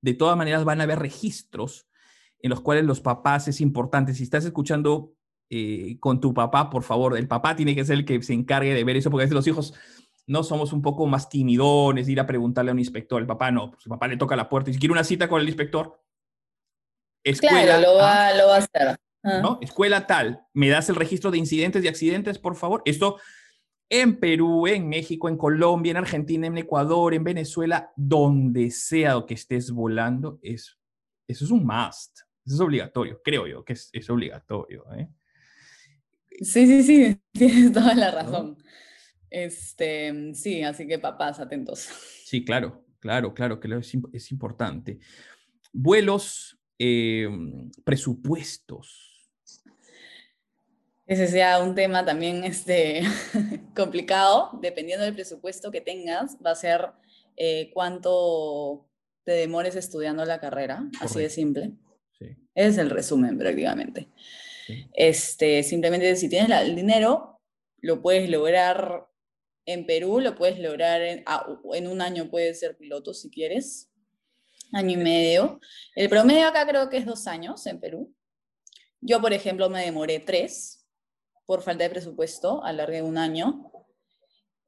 de 0.00 0.14
todas 0.14 0.38
maneras 0.38 0.64
van 0.64 0.80
a 0.80 0.84
haber 0.84 1.00
registros 1.00 1.86
en 2.38 2.48
los 2.48 2.62
cuales 2.62 2.86
los 2.86 3.02
papás 3.02 3.46
es 3.48 3.60
importante. 3.60 4.14
Si 4.14 4.22
estás 4.22 4.46
escuchando 4.46 5.13
eh, 5.50 5.96
con 6.00 6.20
tu 6.20 6.32
papá, 6.34 6.70
por 6.70 6.82
favor. 6.82 7.16
El 7.16 7.28
papá 7.28 7.56
tiene 7.56 7.74
que 7.74 7.84
ser 7.84 7.98
el 7.98 8.04
que 8.04 8.22
se 8.22 8.32
encargue 8.32 8.74
de 8.74 8.84
ver 8.84 8.96
eso, 8.96 9.10
porque 9.10 9.22
a 9.22 9.26
veces 9.26 9.34
los 9.34 9.46
hijos 9.46 9.74
no 10.26 10.42
somos 10.42 10.72
un 10.72 10.82
poco 10.82 11.06
más 11.06 11.28
timidones, 11.28 12.08
ir 12.08 12.20
a 12.20 12.26
preguntarle 12.26 12.70
a 12.70 12.74
un 12.74 12.78
inspector. 12.78 13.20
El 13.20 13.26
papá 13.26 13.50
no, 13.50 13.70
pues 13.70 13.84
el 13.86 13.90
papá 13.90 14.08
le 14.08 14.16
toca 14.16 14.36
la 14.36 14.48
puerta 14.48 14.70
y 14.70 14.74
si 14.74 14.80
quiere 14.80 14.92
una 14.92 15.04
cita 15.04 15.28
con 15.28 15.40
el 15.40 15.46
inspector, 15.46 16.00
escuela. 17.22 17.78
Claro, 17.78 17.82
lo 17.82 17.94
va, 17.96 18.34
lo 18.34 18.46
va 18.48 18.54
a 18.56 18.58
hacer. 18.58 18.96
Ah. 19.22 19.40
¿no? 19.42 19.58
Escuela 19.62 20.06
tal, 20.06 20.46
¿me 20.52 20.68
das 20.68 20.88
el 20.90 20.96
registro 20.96 21.30
de 21.30 21.38
incidentes 21.38 21.82
y 21.82 21.88
accidentes, 21.88 22.38
por 22.38 22.56
favor? 22.56 22.82
Esto 22.84 23.18
en 23.88 24.18
Perú, 24.18 24.66
en 24.66 24.88
México, 24.88 25.28
en 25.28 25.36
Colombia, 25.36 25.92
en 25.92 25.96
Argentina, 25.98 26.46
en 26.46 26.58
Ecuador, 26.58 27.14
en 27.14 27.24
Venezuela, 27.24 27.92
donde 27.96 28.70
sea 28.70 29.22
que 29.26 29.34
estés 29.34 29.70
volando, 29.70 30.38
es, 30.42 30.78
eso 31.26 31.44
es 31.44 31.50
un 31.50 31.64
must. 31.64 32.18
Eso 32.44 32.56
es 32.56 32.60
obligatorio, 32.60 33.20
creo 33.24 33.46
yo 33.46 33.64
que 33.64 33.72
es, 33.72 33.88
es 33.92 34.10
obligatorio. 34.10 34.84
¿eh? 34.94 35.08
Sí, 36.40 36.66
sí, 36.66 36.82
sí, 36.82 37.20
tienes 37.32 37.72
toda 37.72 37.94
la 37.94 38.10
razón. 38.10 38.58
Este, 39.30 40.32
sí, 40.34 40.62
así 40.62 40.86
que 40.86 40.98
papás, 40.98 41.40
atentos. 41.40 41.88
Sí, 42.24 42.44
claro, 42.44 42.84
claro, 43.00 43.34
claro, 43.34 43.60
que 43.60 43.68
es, 43.76 43.92
es 44.12 44.32
importante. 44.32 44.98
Vuelos, 45.72 46.58
eh, 46.78 47.28
presupuestos. 47.84 49.10
Ese 51.06 51.26
sea 51.28 51.62
un 51.62 51.74
tema 51.74 52.04
también 52.04 52.44
este, 52.44 53.02
complicado, 53.76 54.58
dependiendo 54.62 55.04
del 55.04 55.14
presupuesto 55.14 55.70
que 55.70 55.80
tengas, 55.80 56.38
va 56.44 56.52
a 56.52 56.56
ser 56.56 56.92
eh, 57.36 57.70
cuánto 57.74 58.88
te 59.24 59.32
demores 59.32 59.76
estudiando 59.76 60.24
la 60.24 60.40
carrera, 60.40 60.88
así 61.00 61.18
de 61.18 61.30
simple. 61.30 61.72
Sí. 62.18 62.36
Es 62.54 62.78
el 62.78 62.90
resumen 62.90 63.36
prácticamente. 63.36 64.08
Este, 64.92 65.62
simplemente 65.62 66.16
si 66.16 66.28
tienes 66.28 66.50
el 66.60 66.74
dinero, 66.74 67.40
lo 67.80 68.00
puedes 68.00 68.28
lograr 68.30 69.06
en 69.66 69.86
Perú, 69.86 70.20
lo 70.20 70.34
puedes 70.34 70.58
lograr 70.58 71.02
ah, 71.26 71.46
en, 71.72 71.86
un 71.86 72.00
año, 72.00 72.30
puedes 72.30 72.60
ser 72.60 72.76
piloto 72.76 73.14
si 73.14 73.30
quieres, 73.30 73.90
año 74.72 74.92
y 74.92 75.02
medio. 75.02 75.60
El 75.94 76.08
promedio 76.08 76.48
acá 76.48 76.66
creo 76.66 76.88
que 76.88 76.98
es 76.98 77.06
dos 77.06 77.26
años 77.26 77.66
en 77.66 77.80
Perú. 77.80 78.14
Yo, 79.00 79.20
por 79.20 79.32
ejemplo, 79.32 79.68
me 79.68 79.84
demoré 79.84 80.20
tres 80.20 80.86
por 81.46 81.62
falta 81.62 81.84
de 81.84 81.90
presupuesto, 81.90 82.64
alargué 82.64 83.02
un 83.02 83.18
año. 83.18 83.70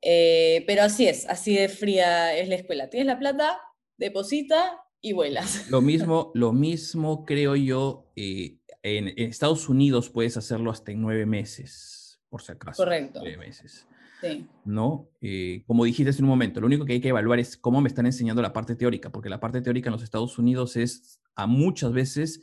Eh, 0.02 0.62
pero 0.66 0.82
así 0.82 1.08
es, 1.08 1.26
así 1.28 1.56
de 1.56 1.68
fría 1.68 2.36
es 2.36 2.48
la 2.48 2.56
escuela. 2.56 2.90
Tienes 2.90 3.06
la 3.06 3.18
plata, 3.18 3.60
deposita 3.96 4.82
y 5.00 5.12
vuelas. 5.12 5.70
Lo 5.70 5.80
mismo, 5.80 6.30
lo 6.34 6.52
mismo 6.52 7.24
creo 7.24 7.56
yo 7.56 8.12
eh, 8.14 8.58
en, 8.86 9.08
Estados 9.16 9.68
Unidos 9.68 10.10
puedes 10.10 10.36
hacerlo 10.36 10.70
hasta 10.70 10.92
en 10.92 11.02
nueve 11.02 11.26
meses, 11.26 12.20
por 12.28 12.42
si 12.42 12.52
acaso. 12.52 12.84
Correcto. 12.84 13.20
Nueve 13.20 13.36
meses. 13.36 13.86
Sí. 14.20 14.46
¿No? 14.64 15.08
Eh, 15.20 15.64
como 15.66 15.84
dijiste 15.84 16.10
hace 16.10 16.22
un 16.22 16.28
momento, 16.28 16.60
lo 16.60 16.66
único 16.66 16.84
que 16.84 16.94
hay 16.94 17.00
que 17.00 17.08
evaluar 17.08 17.38
es 17.38 17.56
cómo 17.56 17.80
me 17.80 17.88
están 17.88 18.06
enseñando 18.06 18.40
la 18.42 18.52
parte 18.52 18.76
teórica, 18.76 19.10
porque 19.10 19.28
la 19.28 19.40
parte 19.40 19.60
teórica 19.60 19.88
en 19.88 19.92
los 19.92 20.02
Estados 20.02 20.38
Unidos 20.38 20.76
es, 20.76 21.20
a 21.34 21.46
muchas 21.46 21.92
veces, 21.92 22.42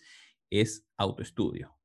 es 0.50 0.86
autoestudio. 0.98 1.76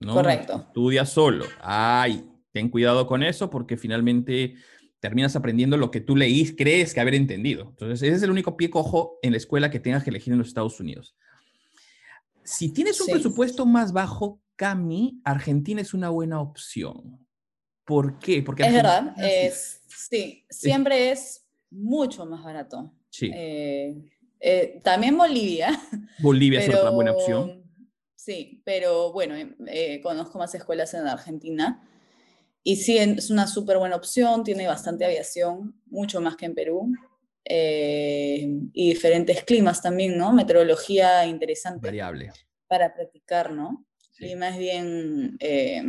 ¿no? 0.00 0.14
Correcto. 0.14 0.66
Estudia 0.66 1.06
solo. 1.06 1.46
Ay, 1.60 2.28
ten 2.52 2.68
cuidado 2.68 3.06
con 3.06 3.22
eso 3.22 3.48
porque 3.50 3.76
finalmente 3.76 4.56
terminas 5.00 5.36
aprendiendo 5.36 5.76
lo 5.76 5.90
que 5.90 6.00
tú 6.00 6.16
leís, 6.16 6.54
crees 6.56 6.92
que 6.92 7.00
haber 7.00 7.14
entendido. 7.14 7.68
Entonces, 7.70 8.02
ese 8.02 8.16
es 8.16 8.22
el 8.22 8.30
único 8.30 8.56
pie 8.56 8.68
cojo 8.68 9.18
en 9.22 9.30
la 9.30 9.36
escuela 9.36 9.70
que 9.70 9.80
tengas 9.80 10.02
que 10.02 10.10
elegir 10.10 10.32
en 10.32 10.38
los 10.38 10.48
Estados 10.48 10.80
Unidos. 10.80 11.16
Si 12.46 12.72
tienes 12.72 13.00
un 13.00 13.08
presupuesto 13.08 13.66
más 13.66 13.92
bajo, 13.92 14.40
Cami, 14.54 15.20
Argentina 15.24 15.80
es 15.80 15.92
una 15.92 16.08
buena 16.08 16.40
opción. 16.40 17.26
¿Por 17.84 18.18
qué? 18.18 18.42
Porque 18.42 18.64
es 18.64 18.72
verdad, 18.72 19.14
es, 19.18 19.82
sí, 19.86 20.44
siempre 20.48 21.10
es, 21.10 21.44
mucho 21.70 22.24
más 22.24 22.42
barato. 22.42 22.92
Sí. 23.10 23.30
Eh, 23.34 23.96
eh, 24.40 24.80
también 24.82 25.16
Bolivia. 25.18 25.68
Bolivia 26.20 26.60
es 26.60 26.68
otra 26.68 26.90
buena 26.90 27.12
opción. 27.12 27.64
sí, 28.14 28.62
pero 28.64 29.12
bueno, 29.12 29.34
eh, 29.66 30.00
conozco 30.02 30.38
más 30.38 30.54
escuelas 30.54 30.94
en 30.94 31.06
Argentina. 31.06 31.82
Y 32.62 32.76
sí, 32.76 32.98
es 32.98 33.30
una 33.30 33.46
súper 33.46 33.78
buena 33.78 33.96
opción, 33.96 34.42
tiene 34.42 34.66
bastante 34.66 35.04
aviación, 35.04 35.80
mucho 35.86 36.20
más 36.20 36.36
que 36.36 36.46
en 36.46 36.54
Perú. 36.54 36.92
Eh, 37.48 38.44
y 38.72 38.88
diferentes 38.88 39.44
climas 39.44 39.80
también, 39.80 40.18
¿no? 40.18 40.32
Meteorología 40.32 41.24
interesante. 41.26 41.86
Variable. 41.86 42.32
Para 42.66 42.92
practicar, 42.92 43.52
¿no? 43.52 43.86
Sí. 43.98 44.24
Clima 44.24 44.48
es 44.48 44.58
bien, 44.58 45.36
eh, 45.38 45.82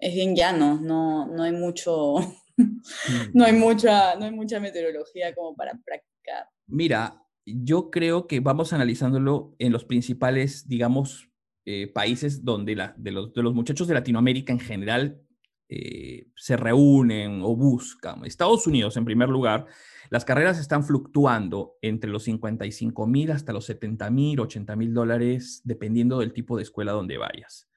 es 0.00 0.14
bien 0.14 0.34
llano, 0.34 0.80
no, 0.80 1.26
no 1.26 1.42
hay 1.44 1.52
mucho, 1.52 2.14
no, 3.34 3.44
hay 3.44 3.52
mucha, 3.52 4.16
no 4.16 4.24
hay 4.24 4.32
mucha 4.32 4.58
meteorología 4.58 5.32
como 5.34 5.54
para 5.54 5.72
practicar. 5.84 6.48
Mira, 6.66 7.22
yo 7.46 7.90
creo 7.90 8.26
que 8.26 8.40
vamos 8.40 8.72
analizándolo 8.72 9.54
en 9.60 9.72
los 9.72 9.84
principales, 9.84 10.66
digamos, 10.66 11.30
eh, 11.64 11.86
países 11.86 12.44
donde 12.44 12.74
la, 12.74 12.94
de, 12.96 13.12
los, 13.12 13.32
de 13.32 13.42
los 13.42 13.54
muchachos 13.54 13.86
de 13.86 13.94
Latinoamérica 13.94 14.52
en 14.52 14.60
general 14.60 15.22
se 15.68 16.56
reúnen 16.56 17.42
o 17.42 17.54
buscan. 17.54 18.24
Estados 18.24 18.66
Unidos, 18.66 18.96
en 18.96 19.04
primer 19.04 19.28
lugar, 19.28 19.66
las 20.10 20.24
carreras 20.24 20.58
están 20.58 20.84
fluctuando 20.84 21.76
entre 21.82 22.10
los 22.10 22.24
55 22.24 23.06
mil 23.06 23.30
hasta 23.30 23.52
los 23.52 23.66
70 23.66 24.10
mil, 24.10 24.40
80 24.40 24.76
mil 24.76 24.94
dólares, 24.94 25.60
dependiendo 25.64 26.18
del 26.20 26.32
tipo 26.32 26.56
de 26.56 26.62
escuela 26.62 26.92
donde 26.92 27.18
vayas. 27.18 27.68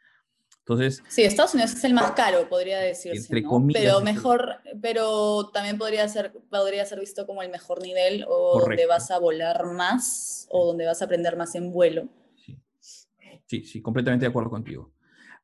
Entonces, 0.59 1.03
sí, 1.09 1.23
Estados 1.23 1.53
Unidos 1.55 1.73
es 1.73 1.83
el 1.83 1.93
más 1.93 2.11
caro, 2.11 2.47
podría 2.47 2.79
decirse, 2.79 3.17
entre 3.17 3.43
comillas, 3.43 3.81
pero 3.81 3.99
mejor, 4.01 4.57
pero 4.79 5.49
también 5.49 5.77
podría 5.77 6.07
ser, 6.07 6.33
podría 6.49 6.85
ser 6.85 6.99
visto 6.99 7.25
como 7.25 7.41
el 7.41 7.49
mejor 7.49 7.81
nivel 7.81 8.25
o 8.27 8.59
donde 8.59 8.85
vas 8.85 9.09
a 9.09 9.17
volar 9.17 9.65
más 9.73 10.47
o 10.49 10.67
donde 10.67 10.85
vas 10.85 11.01
a 11.01 11.05
aprender 11.05 11.35
más 11.35 11.55
en 11.55 11.71
vuelo. 11.71 12.07
Sí, 12.35 12.57
sí, 13.47 13.63
sí 13.63 13.81
completamente 13.81 14.25
de 14.25 14.29
acuerdo 14.29 14.51
contigo. 14.51 14.91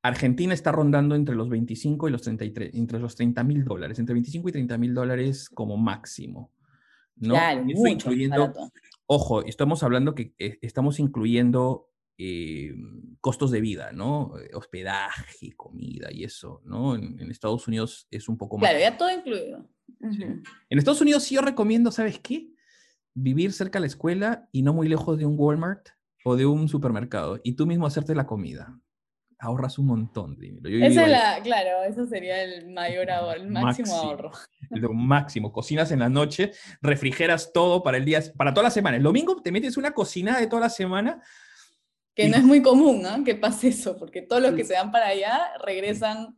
Argentina 0.07 0.53
está 0.53 0.71
rondando 0.71 1.15
entre 1.15 1.35
los 1.35 1.49
25 1.49 2.07
y 2.07 2.11
los 2.11 2.21
33, 2.21 2.73
entre 2.75 2.99
los 2.99 3.15
30 3.15 3.43
mil 3.43 3.65
dólares, 3.65 3.99
entre 3.99 4.13
25 4.13 4.49
y 4.49 4.51
30 4.53 4.77
mil 4.77 4.93
dólares 4.93 5.49
como 5.49 5.77
máximo. 5.77 6.51
¿no? 7.17 7.33
Claro, 7.33 7.63
mucho 7.63 7.87
incluyendo, 7.87 8.53
Ojo, 9.05 9.43
estamos 9.43 9.83
hablando 9.83 10.15
que 10.15 10.33
eh, 10.37 10.59
estamos 10.61 10.99
incluyendo 10.99 11.89
eh, 12.17 12.73
costos 13.21 13.51
de 13.51 13.61
vida, 13.61 13.91
¿no? 13.91 14.33
Hospedaje, 14.53 15.53
comida 15.55 16.11
y 16.11 16.23
eso, 16.23 16.61
¿no? 16.65 16.95
En, 16.95 17.29
Estados 17.31 17.67
Unidos 17.67 18.07
es 18.11 18.29
un 18.29 18.37
poco 18.37 18.57
más. 18.57 18.69
Claro, 18.69 18.79
ya 18.79 18.97
todo 18.97 19.11
incluido. 19.11 19.69
En 20.01 20.77
Estados 20.77 21.01
Unidos 21.01 21.23
sí 21.23 21.35
yo 21.35 21.41
recomiendo, 21.41 21.91
¿sabes 21.91 22.19
qué? 22.19 22.51
Vivir 23.13 23.51
cerca 23.53 23.79
de 23.79 23.81
la 23.81 23.87
escuela 23.87 24.47
y 24.51 24.61
no 24.61 24.73
muy 24.73 24.87
lejos 24.87 25.17
de 25.17 25.25
un 25.25 25.35
Walmart 25.37 25.89
o 26.23 26.35
de 26.35 26.45
un 26.45 26.67
supermercado 26.67 27.39
y 27.43 27.53
tú 27.53 27.65
mismo 27.65 27.87
hacerte 27.87 28.13
la 28.13 28.27
comida 28.27 28.79
ahorras 29.39 29.77
un 29.77 29.87
montón 29.87 30.37
de 30.37 30.47
dinero. 30.47 30.85
Esa 30.85 31.03
es 31.03 31.09
la, 31.09 31.41
claro, 31.43 31.83
eso 31.83 32.07
sería 32.07 32.41
el 32.43 32.69
mayor 32.71 33.09
ahorro, 33.11 33.41
el 33.41 33.47
máximo, 33.47 33.93
ahorro. 33.95 34.31
Lo 34.71 34.93
máximo. 34.93 35.51
Cocinas 35.51 35.91
en 35.91 35.99
la 35.99 36.09
noche, 36.09 36.51
refrigeras 36.81 37.51
todo 37.53 37.83
para 37.83 37.97
el 37.97 38.05
día, 38.05 38.21
para 38.35 38.53
toda 38.53 38.65
la 38.65 38.71
semana. 38.71 38.97
El 38.97 39.03
domingo 39.03 39.41
te 39.41 39.51
metes 39.51 39.77
una 39.77 39.91
cocina 39.91 40.39
de 40.39 40.47
toda 40.47 40.63
la 40.63 40.69
semana. 40.69 41.21
Que 42.15 42.27
no 42.29 42.37
es 42.37 42.43
muy 42.43 42.63
común, 42.63 43.03
¿no? 43.03 43.23
Que 43.23 43.35
pase 43.35 43.67
eso, 43.67 43.95
porque 43.97 44.23
todos 44.23 44.41
los 44.41 44.53
que 44.53 44.65
se 44.65 44.73
van 44.73 44.91
para 44.91 45.07
allá 45.07 45.51
regresan. 45.63 46.35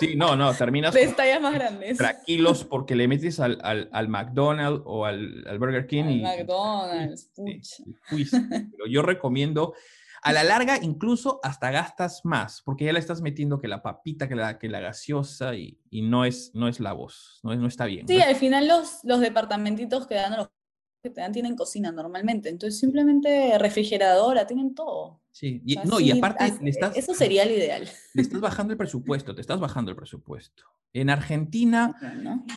Sí, 0.00 0.16
no, 0.16 0.34
no, 0.34 0.54
terminas. 0.54 0.94
De 0.94 1.08
tallas 1.08 1.42
más 1.42 1.54
grandes. 1.54 1.98
Tranquilos 1.98 2.64
porque 2.64 2.94
le 2.94 3.06
metes 3.06 3.38
al, 3.38 3.58
al, 3.62 3.90
al 3.92 4.08
McDonald's 4.08 4.82
o 4.86 5.04
al, 5.04 5.46
al 5.46 5.58
Burger 5.58 5.86
King. 5.86 6.04
y, 6.04 6.22
McDonald's, 6.22 7.32
Pero 8.10 8.86
yo 8.88 9.02
recomiendo 9.02 9.74
a 10.22 10.32
la 10.32 10.44
larga, 10.44 10.78
incluso 10.82 11.40
hasta 11.42 11.70
gastas 11.70 12.24
más, 12.24 12.62
porque 12.62 12.84
ya 12.84 12.92
le 12.92 12.98
estás 12.98 13.20
metiendo 13.20 13.58
que 13.58 13.68
la 13.68 13.82
papita, 13.82 14.28
que 14.28 14.34
la, 14.34 14.58
que 14.58 14.68
la 14.68 14.80
gaseosa 14.80 15.54
y, 15.54 15.78
y 15.90 16.02
no, 16.02 16.24
es, 16.24 16.52
no 16.54 16.68
es 16.68 16.80
la 16.80 16.92
voz, 16.92 17.40
no, 17.42 17.54
no 17.54 17.66
está 17.66 17.84
bien. 17.86 18.06
Sí, 18.08 18.20
al 18.20 18.36
final 18.36 18.68
los, 18.68 19.00
los 19.04 19.20
departamentitos 19.20 20.06
que 20.06 20.14
dan 20.14 20.36
los 20.36 20.48
que 21.02 21.10
te 21.10 21.20
dan 21.20 21.32
tienen 21.32 21.56
cocina 21.56 21.92
normalmente, 21.92 22.48
entonces 22.48 22.78
simplemente 22.80 23.56
refrigeradora, 23.58 24.46
tienen 24.46 24.74
todo. 24.74 25.20
Sí, 25.38 25.62
y, 25.64 25.76
no, 25.84 26.00
y 26.00 26.10
aparte 26.10 26.52
eso 26.96 27.14
sería 27.14 27.44
el 27.44 27.52
ideal. 27.52 27.88
Le 28.12 28.22
estás 28.22 28.40
bajando 28.40 28.72
el 28.72 28.76
presupuesto, 28.76 29.36
te 29.36 29.40
estás 29.40 29.60
bajando 29.60 29.92
el 29.92 29.96
presupuesto. 29.96 30.64
En 30.92 31.10
Argentina, 31.10 31.94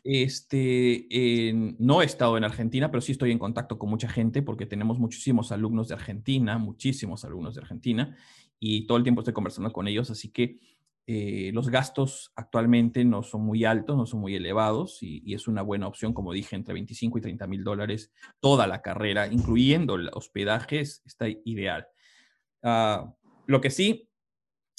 este, 0.03 1.05
no 1.77 2.01
he 2.01 2.05
estado 2.05 2.37
en 2.37 2.43
Argentina, 2.43 2.89
pero 2.89 3.01
sí 3.01 3.11
estoy 3.11 3.29
en 3.29 3.37
contacto 3.37 3.77
con 3.77 3.91
mucha 3.91 4.09
gente 4.09 4.41
porque 4.41 4.65
tenemos 4.65 4.97
muchísimos 4.97 5.51
alumnos 5.51 5.89
de 5.89 5.93
Argentina, 5.93 6.57
muchísimos 6.57 7.23
alumnos 7.23 7.53
de 7.53 7.61
Argentina, 7.61 8.17
y 8.59 8.87
todo 8.87 8.97
el 8.97 9.03
tiempo 9.03 9.21
estoy 9.21 9.35
conversando 9.35 9.71
con 9.71 9.87
ellos, 9.87 10.09
así 10.09 10.29
que 10.29 10.57
eh, 11.05 11.51
los 11.53 11.69
gastos 11.69 12.31
actualmente 12.35 13.05
no 13.05 13.21
son 13.21 13.41
muy 13.41 13.63
altos, 13.63 13.95
no 13.95 14.07
son 14.07 14.21
muy 14.21 14.33
elevados, 14.33 15.03
y, 15.03 15.35
es 15.35 15.47
una 15.47 15.61
buena 15.61 15.87
opción, 15.87 16.13
como 16.13 16.33
dije, 16.33 16.55
entre 16.55 16.73
25 16.73 17.19
y 17.19 17.21
30 17.21 17.45
mil 17.45 17.63
dólares 17.63 18.11
toda 18.39 18.65
la 18.65 18.81
carrera, 18.81 19.27
incluyendo 19.27 19.93
el 19.93 20.09
hospedaje, 20.13 20.79
está 20.79 21.27
ideal. 21.45 21.85
Ah, 22.63 23.13
lo 23.47 23.61
que 23.61 23.69
sí, 23.69 24.09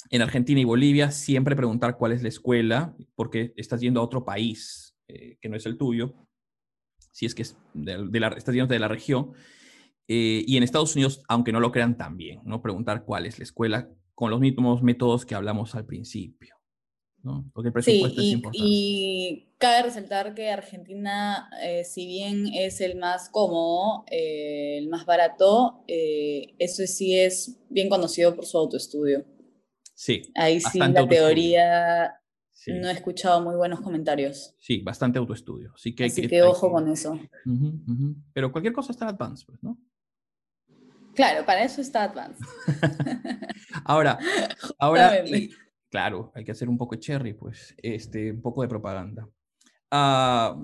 en 0.09 0.21
Argentina 0.21 0.59
y 0.59 0.65
Bolivia 0.65 1.11
siempre 1.11 1.55
preguntar 1.55 1.97
cuál 1.97 2.11
es 2.11 2.21
la 2.21 2.29
escuela, 2.29 2.95
porque 3.15 3.53
estás 3.55 3.81
yendo 3.81 3.99
a 3.99 4.03
otro 4.03 4.25
país 4.25 4.95
eh, 5.07 5.37
que 5.41 5.49
no 5.49 5.55
es 5.55 5.65
el 5.65 5.77
tuyo, 5.77 6.13
si 7.11 7.25
es 7.25 7.35
que 7.35 7.43
es 7.43 7.57
de, 7.73 8.19
la, 8.19 8.29
estás 8.29 8.53
yendo 8.53 8.73
de 8.73 8.79
la 8.79 8.87
región. 8.87 9.33
Eh, 10.07 10.43
y 10.45 10.57
en 10.57 10.63
Estados 10.63 10.95
Unidos, 10.95 11.23
aunque 11.27 11.51
no 11.51 11.59
lo 11.59 11.71
crean 11.71 11.97
también, 11.97 12.41
¿no? 12.43 12.61
Preguntar 12.61 13.05
cuál 13.05 13.25
es 13.25 13.39
la 13.39 13.43
escuela 13.43 13.89
con 14.15 14.29
los 14.29 14.39
mismos 14.39 14.83
métodos 14.83 15.25
que 15.25 15.35
hablamos 15.35 15.75
al 15.75 15.85
principio. 15.85 16.55
¿No? 17.23 17.49
Porque 17.53 17.69
el 17.69 17.73
presupuesto 17.73 18.21
sí, 18.21 18.27
y, 18.27 18.29
es 18.29 18.33
importante. 18.35 18.67
Y 18.67 19.47
cabe 19.57 19.83
resaltar 19.83 20.35
que 20.35 20.49
Argentina, 20.49 21.49
eh, 21.61 21.83
si 21.83 22.05
bien 22.05 22.47
es 22.53 22.81
el 22.81 22.97
más 22.97 23.29
cómodo, 23.29 24.03
el 24.07 24.89
más 24.89 25.05
barato, 25.05 25.83
eso 25.87 26.85
sí 26.85 27.17
es 27.17 27.57
bien 27.69 27.89
conocido 27.89 28.35
por 28.35 28.45
su 28.45 28.57
autoestudio. 28.57 29.25
Sí. 29.95 30.21
Ahí 30.35 30.59
sí 30.59 30.79
la 30.79 31.07
teoría 31.07 32.19
no 32.67 32.87
he 32.87 32.91
escuchado 32.91 33.41
muy 33.41 33.55
buenos 33.55 33.81
comentarios. 33.81 34.55
Sí, 34.59 34.81
bastante 34.81 35.19
autoestudio. 35.19 35.73
Así 35.75 35.95
que, 35.95 36.05
Así 36.05 36.27
que, 36.27 36.41
ojo 36.43 36.71
con 36.71 36.87
eso. 36.89 37.19
Pero 38.33 38.51
cualquier 38.51 38.73
cosa 38.73 38.91
está 38.91 39.07
advanced, 39.07 39.45
pues, 39.45 39.61
¿no? 39.63 39.77
Claro, 41.15 41.45
para 41.45 41.63
eso 41.63 41.81
está 41.81 42.03
advanced. 42.03 42.43
ahora, 43.85 44.17
ahora 44.79 45.23
claro, 45.93 46.31
hay 46.33 46.43
que 46.43 46.51
hacer 46.51 46.69
un 46.69 46.77
poco 46.79 46.95
de 46.95 47.01
cherry, 47.01 47.33
pues, 47.33 47.75
este, 47.77 48.31
un 48.31 48.41
poco 48.41 48.63
de 48.63 48.67
propaganda. 48.67 49.29
Ah, 49.91 50.59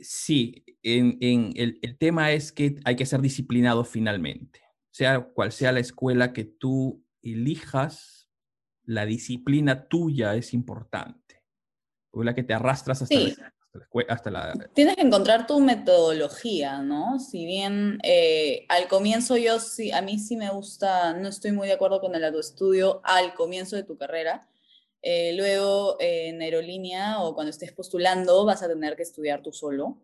sí, 0.00 0.64
en, 0.82 1.18
en 1.20 1.52
el, 1.54 1.78
el 1.82 1.98
tema 1.98 2.32
es 2.32 2.50
que 2.50 2.76
hay 2.86 2.96
que 2.96 3.04
ser 3.04 3.20
disciplinado 3.20 3.84
finalmente. 3.84 4.62
Sea 4.90 5.20
cual 5.20 5.52
sea 5.52 5.72
la 5.72 5.80
escuela 5.80 6.32
que 6.32 6.44
tú 6.44 7.04
elijas, 7.22 8.30
la 8.86 9.04
disciplina 9.04 9.86
tuya 9.86 10.34
es 10.34 10.54
importante. 10.54 11.44
O 12.10 12.24
la 12.24 12.34
que 12.34 12.42
te 12.42 12.54
arrastras 12.54 13.02
hasta, 13.02 14.30
la, 14.30 14.54
Tienes 14.72 14.96
que 14.96 15.02
encontrar 15.02 15.46
tu 15.46 15.60
metodología, 15.60 16.80
¿no? 16.80 17.18
Si 17.18 17.44
bien 17.44 17.98
eh, 18.02 18.64
al 18.70 18.88
comienzo 18.88 19.36
yo 19.36 19.60
sí, 19.60 19.92
a 19.92 20.00
mí 20.00 20.18
sí 20.18 20.38
me 20.38 20.48
gusta, 20.48 21.12
no 21.12 21.28
estoy 21.28 21.52
muy 21.52 21.68
de 21.68 21.74
acuerdo 21.74 22.00
con 22.00 22.14
el 22.14 22.24
autoestudio 22.24 23.02
al 23.04 23.34
comienzo 23.34 23.76
de 23.76 23.82
tu 23.82 23.98
carrera. 23.98 24.49
Eh, 25.02 25.32
luego 25.34 25.96
en 25.98 26.42
aerolínea 26.42 27.22
o 27.22 27.34
cuando 27.34 27.50
estés 27.50 27.72
postulando 27.72 28.44
vas 28.44 28.62
a 28.62 28.68
tener 28.68 28.96
que 28.96 29.02
estudiar 29.02 29.42
tú 29.42 29.52
solo 29.52 29.98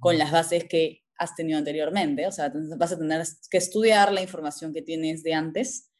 con 0.00 0.18
las 0.18 0.32
bases 0.32 0.64
que 0.64 1.04
has 1.16 1.34
tenido 1.34 1.58
anteriormente. 1.58 2.26
O 2.26 2.32
sea, 2.32 2.52
vas 2.76 2.92
a 2.92 2.98
tener 2.98 3.22
que 3.50 3.58
estudiar 3.58 4.12
la 4.12 4.22
información 4.22 4.72
que 4.72 4.82
tienes 4.82 5.22
de 5.22 5.34
antes 5.34 5.92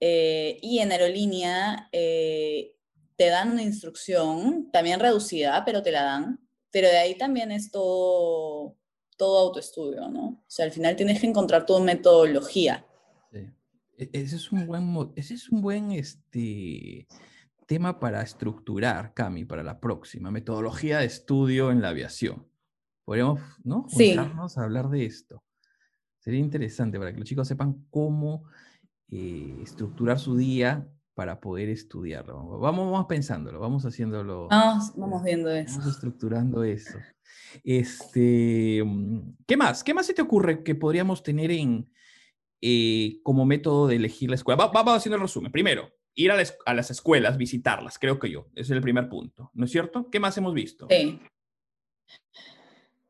eh, 0.00 0.58
y 0.62 0.78
en 0.78 0.92
aerolínea 0.92 1.88
eh, 1.92 2.74
te 3.16 3.28
dan 3.28 3.52
una 3.52 3.62
instrucción, 3.62 4.70
también 4.70 5.00
reducida, 5.00 5.64
pero 5.64 5.82
te 5.82 5.90
la 5.92 6.02
dan. 6.02 6.40
Pero 6.70 6.88
de 6.88 6.98
ahí 6.98 7.16
también 7.16 7.50
es 7.50 7.70
todo, 7.70 8.76
todo 9.16 9.38
autoestudio, 9.38 10.08
¿no? 10.08 10.26
O 10.28 10.44
sea, 10.46 10.66
al 10.66 10.72
final 10.72 10.96
tienes 10.96 11.20
que 11.20 11.26
encontrar 11.26 11.64
tu 11.64 11.78
metodología. 11.80 12.84
Sí. 13.32 13.38
E, 13.98 14.10
ese 14.12 14.36
es 14.36 14.52
un 14.52 14.66
buen, 14.66 15.12
ese 15.16 15.34
es 15.34 15.48
un 15.48 15.62
buen 15.62 15.92
este, 15.92 17.06
tema 17.66 18.00
para 18.00 18.22
estructurar, 18.22 19.12
Cami, 19.12 19.44
para 19.44 19.62
la 19.62 19.80
próxima. 19.80 20.30
Metodología 20.30 20.98
de 20.98 21.06
estudio 21.06 21.70
en 21.70 21.82
la 21.82 21.90
aviación. 21.90 22.46
Podríamos, 23.04 23.40
¿no? 23.64 23.86
Juntarnos 23.88 24.56
a 24.56 24.64
hablar 24.64 24.88
de 24.88 25.04
esto. 25.04 25.42
Sería 26.18 26.40
interesante 26.40 26.98
para 26.98 27.12
que 27.12 27.18
los 27.18 27.28
chicos 27.28 27.46
sepan 27.46 27.86
cómo 27.90 28.44
eh, 29.10 29.58
estructurar 29.62 30.18
su 30.18 30.36
día 30.36 30.88
para 31.14 31.40
poder 31.40 31.68
estudiarlo. 31.68 32.58
Vamos, 32.58 32.90
vamos 32.90 33.06
pensándolo, 33.06 33.60
vamos 33.60 33.84
haciéndolo. 33.84 34.48
Vamos, 34.48 34.92
vamos 34.96 35.22
viendo 35.22 35.50
eso. 35.50 35.78
Vamos 35.78 35.94
estructurando 35.94 36.64
eso. 36.64 36.98
Este, 37.62 38.82
mm, 38.84 39.36
¿Qué 39.46 39.56
más? 39.56 39.84
¿Qué 39.84 39.94
más 39.94 40.06
se 40.06 40.14
te 40.14 40.22
ocurre 40.22 40.62
que 40.62 40.74
podríamos 40.74 41.22
tener 41.22 41.50
en, 41.50 41.88
eh, 42.60 43.20
como 43.22 43.44
método 43.44 43.86
de 43.86 43.96
elegir 43.96 44.30
la 44.30 44.36
escuela. 44.36 44.70
vamos 44.72 44.96
haciendo 44.96 45.16
el 45.16 45.22
resumen. 45.22 45.52
Primero, 45.52 45.90
ir 46.16 46.32
a, 46.32 46.42
a, 46.64 46.74
las 46.74 46.90
escuelas, 46.90 47.36
visitarlas, 47.36 47.98
creo 47.98 48.18
que 48.18 48.30
yo. 48.30 48.48
Ese 48.54 48.62
es 48.62 48.70
el 48.72 48.80
primer 48.80 49.08
punto, 49.08 49.50
¿no 49.54 49.66
es 49.66 49.70
cierto? 49.70 50.10
¿Qué 50.10 50.18
más 50.18 50.36
hemos 50.36 50.54
visto? 50.54 50.88
Sí. 50.90 51.20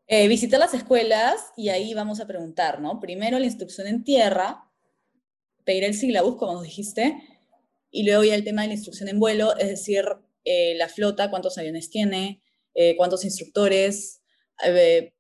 Eh, 0.09 0.29
visitar 0.29 0.61
las 0.61 0.75
escuelas 0.75 1.53
y 1.57 1.69
ahí 1.69 1.95
vamos 1.95 2.21
a 2.21 2.27
preguntar, 2.27 2.81
¿no? 2.81 3.01
Primero 3.01 3.39
la 3.39 3.47
instrucción 3.47 3.87
en 3.87 4.05
tierra, 4.05 4.71
pedir 5.65 5.85
el 5.85 5.95
sílabus, 5.95 6.37
como 6.37 6.63
dijiste, 6.63 7.17
y 7.91 8.05
luego 8.05 8.23
ya 8.25 8.35
el 8.35 8.45
tema 8.45 8.63
de 8.63 8.69
la 8.69 8.75
instrucción 8.75 9.09
en 9.09 9.19
vuelo, 9.19 9.57
es 9.57 9.69
decir, 9.69 10.05
eh, 10.45 10.75
la 10.77 10.89
flota, 10.89 11.31
cuántos 11.31 11.59
aviones 11.59 11.91
tiene, 11.91 12.43
eh, 12.75 12.97
cuántos 12.97 13.25
instructores. 13.25 14.23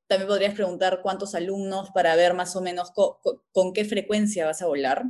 también 0.09 0.29
podrías 0.29 0.55
preguntar 0.55 1.01
cuántos 1.03 1.35
alumnos 1.35 1.90
para 1.90 2.14
ver 2.14 2.35
más 2.35 2.55
o 2.55 2.61
menos 2.61 2.92
con 2.92 3.72
qué 3.72 3.85
frecuencia 3.85 4.46
vas 4.46 4.62
a 4.62 4.66
volar. 4.66 5.05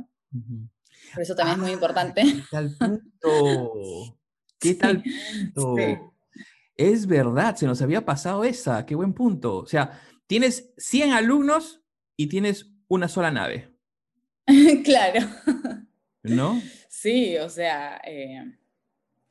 Por 1.13 1.23
eso 1.23 1.35
también 1.35 1.57
es 1.57 1.63
muy 1.63 1.71
importante. 1.71 2.23
¿Qué 2.23 2.43
tal 2.49 2.75
punto? 2.77 4.17
¿Qué 4.59 4.73
tal 4.75 5.03
punto? 5.03 6.13
Es 6.75 7.07
verdad, 7.07 7.55
se 7.55 7.65
nos 7.65 7.81
había 7.81 8.05
pasado 8.05 8.43
esa, 8.43 8.85
qué 8.85 8.95
buen 8.95 9.13
punto. 9.13 9.57
O 9.57 9.65
sea, 9.65 9.99
tienes 10.27 10.73
100 10.77 11.13
alumnos 11.13 11.81
y 12.15 12.27
tienes 12.27 12.71
una 12.87 13.07
sola 13.07 13.31
nave. 13.31 13.73
claro. 14.83 15.27
¿No? 16.23 16.61
Sí, 16.89 17.37
o 17.37 17.49
sea, 17.49 17.99
eh, 18.05 18.57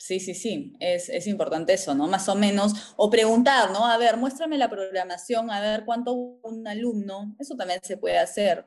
Sí, 0.06 0.20
sí, 0.20 0.34
sí, 0.34 0.72
es, 0.78 1.26
importante 1.26 1.72
eso, 1.72 1.92
¿no? 1.92 2.06
Más 2.06 2.28
o 2.28 2.36
menos, 2.36 2.94
o 2.96 3.10
preguntar, 3.10 3.72
¿no? 3.72 3.88
A 3.88 3.98
ver, 3.98 4.16
muéstrame 4.16 4.56
la 4.56 4.70
programación, 4.70 5.50
a 5.50 5.60
ver 5.60 5.84
cuánto 5.84 6.12
un 6.12 6.68
alumno, 6.68 7.34
eso 7.40 7.56
también 7.56 7.80
se 7.82 7.96
puede 7.96 8.16
hacer. 8.16 8.64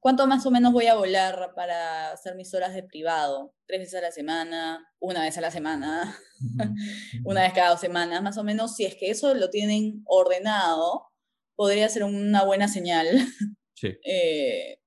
¿Cuánto 0.00 0.26
más 0.26 0.44
o 0.44 0.50
menos 0.50 0.72
voy 0.72 0.86
a 0.86 0.96
volar 0.96 1.52
para 1.54 2.10
hacer 2.10 2.34
mis 2.34 2.52
horas 2.52 2.74
de 2.74 2.82
privado? 2.82 3.54
¿Tres 3.64 3.78
veces 3.78 3.94
a 3.94 4.00
la 4.00 4.10
semana? 4.10 4.92
¿Una 4.98 5.22
vez 5.22 5.38
a 5.38 5.40
la 5.40 5.52
semana? 5.52 6.18
¿Una 7.24 7.42
vez 7.42 7.52
cada 7.52 7.70
dos 7.70 7.80
semanas? 7.80 8.20
Más 8.20 8.36
o 8.36 8.42
menos, 8.42 8.74
si 8.74 8.84
es 8.84 8.96
que 8.96 9.08
eso 9.08 9.34
lo 9.34 9.50
tienen 9.50 10.02
ordenado, 10.06 11.12
podría 11.54 11.88
ser 11.90 12.02
una 12.02 12.42
buena 12.42 12.66
señal 12.66 13.06
eh, 14.04 14.80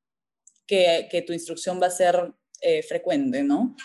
que, 0.67 1.23
tu 1.25 1.31
instrucción 1.31 1.81
va 1.81 1.87
a 1.87 1.91
ser 1.91 2.33
eh, 2.59 2.83
frecuente, 2.83 3.43
¿no? 3.43 3.77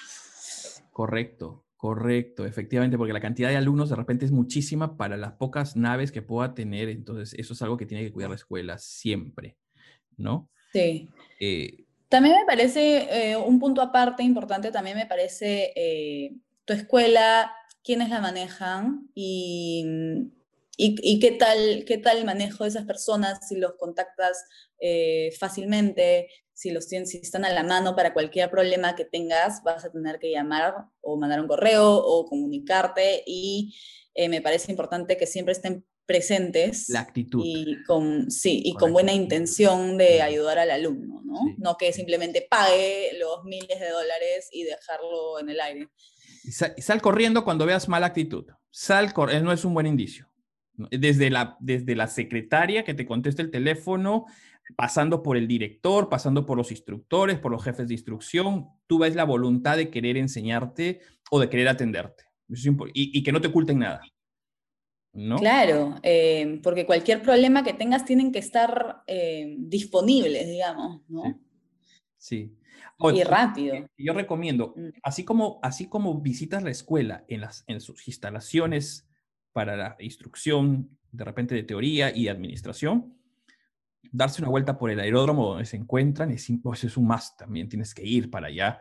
Correcto. 0.90 1.69
Correcto, 1.80 2.44
efectivamente, 2.44 2.98
porque 2.98 3.14
la 3.14 3.22
cantidad 3.22 3.48
de 3.48 3.56
alumnos 3.56 3.88
de 3.88 3.96
repente 3.96 4.26
es 4.26 4.32
muchísima 4.32 4.98
para 4.98 5.16
las 5.16 5.32
pocas 5.32 5.76
naves 5.76 6.12
que 6.12 6.20
pueda 6.20 6.52
tener, 6.52 6.90
entonces 6.90 7.32
eso 7.40 7.54
es 7.54 7.62
algo 7.62 7.78
que 7.78 7.86
tiene 7.86 8.04
que 8.04 8.12
cuidar 8.12 8.28
la 8.28 8.36
escuela 8.36 8.76
siempre, 8.76 9.56
¿no? 10.18 10.50
Sí. 10.74 11.08
Eh, 11.40 11.86
también 12.10 12.36
me 12.36 12.44
parece 12.44 13.30
eh, 13.30 13.36
un 13.38 13.58
punto 13.58 13.80
aparte 13.80 14.22
importante, 14.22 14.70
también 14.70 14.98
me 14.98 15.06
parece 15.06 15.72
eh, 15.74 16.34
tu 16.66 16.74
escuela, 16.74 17.50
quiénes 17.82 18.10
la 18.10 18.20
manejan 18.20 19.08
y, 19.14 19.86
y, 20.76 21.18
qué, 21.18 21.30
tal, 21.30 21.86
qué 21.86 21.96
tal 21.96 22.18
el 22.18 22.26
manejo 22.26 22.64
de 22.64 22.68
esas 22.68 22.84
personas, 22.84 23.48
si 23.48 23.56
los 23.56 23.76
contactas 23.78 24.44
fácilmente, 25.38 26.28
si 26.60 26.70
los 26.70 26.88
tienes, 26.88 27.08
si 27.08 27.16
están 27.16 27.46
a 27.46 27.50
la 27.50 27.62
mano 27.62 27.96
para 27.96 28.12
cualquier 28.12 28.50
problema 28.50 28.94
que 28.94 29.06
tengas, 29.06 29.62
vas 29.62 29.82
a 29.86 29.90
tener 29.90 30.18
que 30.18 30.30
llamar 30.30 30.74
o 31.00 31.16
mandar 31.16 31.40
un 31.40 31.48
correo 31.48 31.96
o 31.96 32.26
comunicarte 32.26 33.22
y 33.26 33.74
eh, 34.12 34.28
me 34.28 34.42
parece 34.42 34.70
importante 34.70 35.16
que 35.16 35.26
siempre 35.26 35.52
estén 35.52 35.86
presentes. 36.04 36.90
La 36.90 37.00
actitud. 37.00 37.42
Y 37.46 37.82
con, 37.84 38.30
sí, 38.30 38.60
y 38.62 38.74
con 38.74 38.92
buena 38.92 39.14
intención 39.14 39.96
de 39.96 40.20
ayudar 40.20 40.58
al 40.58 40.70
alumno, 40.70 41.22
¿no? 41.24 41.40
No 41.56 41.78
que 41.78 41.94
simplemente 41.94 42.46
pague 42.50 43.12
los 43.18 43.42
miles 43.44 43.80
de 43.80 43.88
dólares 43.88 44.50
y 44.52 44.64
dejarlo 44.64 45.40
en 45.40 45.48
el 45.48 45.60
aire. 45.62 45.88
Y 46.44 46.52
sal, 46.52 47.00
corriendo 47.00 47.42
cuando 47.42 47.64
veas 47.64 47.88
mala 47.88 48.08
actitud. 48.08 48.44
Sal 48.70 49.14
corriendo, 49.14 49.46
no 49.46 49.52
es 49.54 49.64
un 49.64 49.72
buen 49.72 49.86
indicio. 49.86 50.26
Desde 50.90 51.30
la, 51.30 51.56
desde 51.58 51.94
la 51.94 52.06
secretaria 52.06 52.84
que 52.84 52.92
te 52.92 53.06
conteste 53.06 53.40
el 53.40 53.50
teléfono 53.50 54.26
pasando 54.76 55.22
por 55.22 55.36
el 55.36 55.46
director, 55.46 56.08
pasando 56.08 56.46
por 56.46 56.56
los 56.56 56.70
instructores, 56.70 57.38
por 57.38 57.52
los 57.52 57.62
jefes 57.62 57.88
de 57.88 57.94
instrucción, 57.94 58.68
tú 58.86 58.98
ves 58.98 59.14
la 59.14 59.24
voluntad 59.24 59.76
de 59.76 59.90
querer 59.90 60.16
enseñarte 60.16 61.00
o 61.30 61.40
de 61.40 61.48
querer 61.48 61.68
atenderte. 61.68 62.24
Y, 62.92 63.22
que 63.22 63.32
no 63.32 63.40
te 63.40 63.48
oculten 63.48 63.78
nada. 63.78 64.02
¿no? 65.12 65.36
Claro, 65.36 65.96
eh, 66.02 66.60
porque 66.62 66.86
cualquier 66.86 67.22
problema 67.22 67.62
que 67.62 67.72
tengas 67.72 68.04
tienen 68.04 68.32
que 68.32 68.38
estar 68.38 69.02
eh, 69.06 69.56
disponibles, 69.58 70.46
digamos, 70.46 71.02
¿no? 71.08 71.40
Sí. 72.16 72.56
y 73.12 73.22
rápido. 73.22 73.88
Yo 73.96 74.12
recomiendo, 74.12 74.74
mm. 74.76 74.88
así 75.02 75.24
como, 75.24 75.60
así 75.62 75.88
como 75.88 76.20
visitas 76.20 76.62
la 76.62 76.70
escuela 76.70 77.24
en, 77.28 77.42
las, 77.42 77.64
en 77.66 77.80
sus 77.80 78.06
instalaciones 78.08 79.08
para 79.52 79.76
la 79.76 79.96
instrucción, 80.00 80.98
de 81.12 81.24
repente 81.24 81.54
de 81.54 81.62
teoría 81.62 82.14
y 82.16 82.28
administración, 82.28 83.19
darse 84.12 84.42
una 84.42 84.50
vuelta 84.50 84.78
por 84.78 84.90
el 84.90 85.00
aeródromo 85.00 85.48
donde 85.48 85.64
se 85.64 85.76
encuentran 85.76 86.30
es, 86.30 86.48
pues 86.62 86.84
es 86.84 86.96
un 86.96 87.06
más, 87.06 87.36
también 87.36 87.68
tienes 87.68 87.94
que 87.94 88.04
ir 88.04 88.30
para 88.30 88.48
allá 88.48 88.80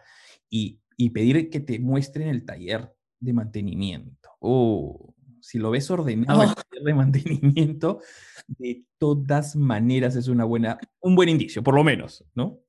y, 0.50 0.80
y, 0.98 1.10
pedir 1.12 1.50
que 1.50 1.60
te 1.60 1.80
muestren 1.80 2.30
el 2.30 2.46
taller 2.46 2.94
de 3.20 3.34
mantenimiento. 3.34 4.30
Oh, 4.40 5.14
si 5.42 5.60
lo 5.60 5.72
ves 5.72 5.90
ordenado 5.92 6.44
el 6.44 6.50
oh. 6.50 6.54
taller 6.54 6.84
de 6.84 6.94
mantenimiento, 6.94 8.02
de 8.48 8.84
todas 8.98 9.56
maneras 9.56 10.16
es 10.16 10.28
una 10.28 10.46
buena, 10.46 10.80
un 11.02 11.16
buen 11.16 11.30
indicio, 11.30 11.64
por 11.64 11.76
lo 11.76 11.84
menos, 11.84 12.24
¿no? 12.34 12.60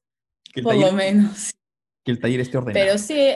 por 0.62 0.76
lo 0.76 0.92
menos. 0.92 1.52
Que 2.04 2.12
el 2.12 2.20
taller 2.20 2.40
esté 2.40 2.58
ordenado. 2.58 2.84
Pero 2.84 2.98
sí, 2.98 3.34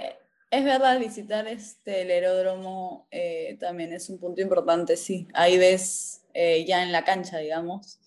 es 0.50 0.64
verdad, 0.64 0.98
visitar 0.98 1.46
este, 1.46 2.02
el 2.02 2.10
aeródromo 2.10 3.08
eh, 3.10 3.56
también 3.60 3.92
es 3.92 4.08
un 4.08 4.18
punto 4.18 4.40
importante, 4.40 4.96
sí. 4.96 5.28
Ahí 5.34 5.58
ves 5.58 6.24
eh, 6.32 6.64
ya 6.66 6.82
en 6.82 6.92
la 6.92 7.04
cancha, 7.04 7.38
digamos, 7.38 8.00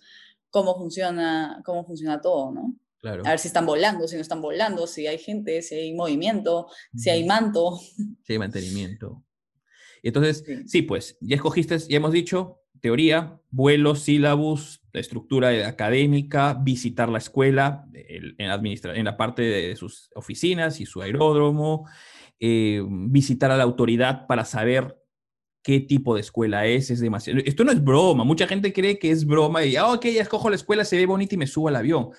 cómo 0.57 0.75
funciona, 0.75 1.61
cómo 1.63 1.85
funciona 1.85 2.19
todo, 2.19 2.51
¿no? 2.51 2.75
Claro. 2.99 3.21
A 3.25 3.29
ver 3.29 3.39
si 3.39 3.47
están 3.47 3.67
volando, 3.67 4.07
si 4.07 4.15
no 4.15 4.21
están 4.21 4.41
volando, 4.41 4.87
si 4.87 5.05
hay 5.05 5.19
gente, 5.19 5.61
si 5.61 5.75
hay 5.75 5.93
movimiento, 5.93 6.67
si 6.95 7.11
hay 7.11 7.25
manto. 7.25 7.79
Si 8.23 8.33
hay 8.33 8.39
mantenimiento. 8.39 9.23
Entonces, 10.01 10.43
sí. 10.65 10.81
pues, 10.81 11.17
ya 11.21 11.35
escogiste, 11.35 11.77
ya 11.77 11.97
hemos 11.97 12.11
dicho, 12.11 12.61
teoría, 12.81 13.39
vuelo, 13.51 13.95
sílabus, 13.95 14.81
la 14.93 14.99
estructura 14.99 15.67
académica, 15.67 16.57
visitar 16.59 17.09
la 17.09 17.19
escuela, 17.19 17.85
en, 17.93 18.35
en 18.37 19.05
la 19.05 19.17
parte 19.17 19.43
de 19.43 19.75
sus 19.75 20.09
oficinas 20.15 20.81
y 20.81 20.85
su 20.85 21.01
aeródromo, 21.01 21.87
eh, 22.39 22.83
visitar 22.87 23.51
a 23.51 23.57
la 23.57 23.63
autoridad 23.63 24.27
para 24.27 24.43
saber 24.43 24.97
qué 25.63 25.79
tipo 25.79 26.15
de 26.15 26.21
escuela 26.21 26.65
es, 26.65 26.89
es 26.89 26.99
demasiado. 26.99 27.39
Esto 27.45 27.63
no 27.63 27.71
es 27.71 27.83
broma, 27.83 28.23
mucha 28.23 28.47
gente 28.47 28.71
cree 28.73 28.97
que 28.97 29.11
es 29.11 29.25
broma 29.25 29.63
y, 29.65 29.75
ah, 29.75 29.91
ok, 29.91 30.05
ya 30.05 30.21
escojo 30.21 30.49
la 30.49 30.55
escuela, 30.55 30.85
se 30.85 30.97
ve 30.97 31.05
bonita 31.05 31.35
y 31.35 31.37
me 31.37 31.47
subo 31.47 31.67
al 31.67 31.75
avión. 31.75 32.11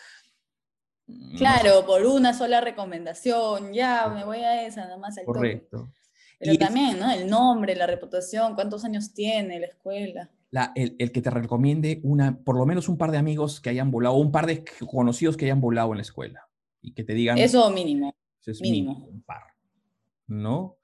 Claro, 1.36 1.86
por 1.86 2.04
una 2.04 2.34
sola 2.34 2.60
recomendación, 2.60 3.72
ya 3.72 4.08
me 4.08 4.24
voy 4.24 4.38
a 4.38 4.66
esa, 4.66 4.82
nada 4.82 4.98
más 4.98 5.16
al 5.16 5.24
Correcto. 5.24 5.90
Pero 6.38 6.56
también, 6.56 6.98
¿no? 7.00 7.10
El 7.10 7.28
nombre, 7.28 7.74
la 7.74 7.86
reputación, 7.86 8.54
cuántos 8.54 8.84
años 8.84 9.12
tiene 9.12 9.58
la 9.58 9.66
escuela. 9.66 10.30
La, 10.50 10.72
el, 10.76 10.94
el, 10.98 11.10
que 11.10 11.20
te 11.20 11.30
recomiende 11.30 12.00
una, 12.04 12.38
por 12.38 12.56
lo 12.56 12.64
menos 12.64 12.88
un 12.88 12.96
par 12.96 13.10
de 13.10 13.18
amigos 13.18 13.60
que 13.60 13.70
hayan 13.70 13.90
volado, 13.90 14.14
un 14.14 14.30
par 14.30 14.46
de 14.46 14.64
conocidos 14.90 15.36
que 15.36 15.46
hayan 15.46 15.60
volado 15.60 15.90
en 15.90 15.96
la 15.96 16.02
escuela 16.02 16.48
y 16.80 16.94
que 16.94 17.04
te 17.04 17.14
digan. 17.14 17.38
Eso 17.38 17.68
mínimo. 17.70 18.14
Eso 18.40 18.52
es 18.52 18.60
mínimo. 18.60 18.92
mínimo 18.92 19.08
un 19.08 19.22
par. 19.22 19.42
¿No? 20.26 20.77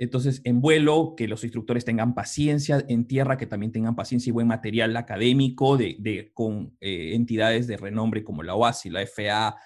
Entonces, 0.00 0.40
en 0.44 0.62
vuelo, 0.62 1.12
que 1.14 1.28
los 1.28 1.44
instructores 1.44 1.84
tengan 1.84 2.14
paciencia, 2.14 2.82
en 2.88 3.06
tierra, 3.06 3.36
que 3.36 3.46
también 3.46 3.70
tengan 3.70 3.94
paciencia 3.94 4.30
y 4.30 4.32
buen 4.32 4.46
material 4.46 4.96
académico 4.96 5.76
de, 5.76 6.30
con 6.32 6.74
eh, 6.80 7.14
entidades 7.14 7.66
de 7.66 7.76
renombre 7.76 8.24
como 8.24 8.42
la 8.42 8.54
OASI, 8.54 8.88
la 8.88 9.02
FA, 9.02 9.56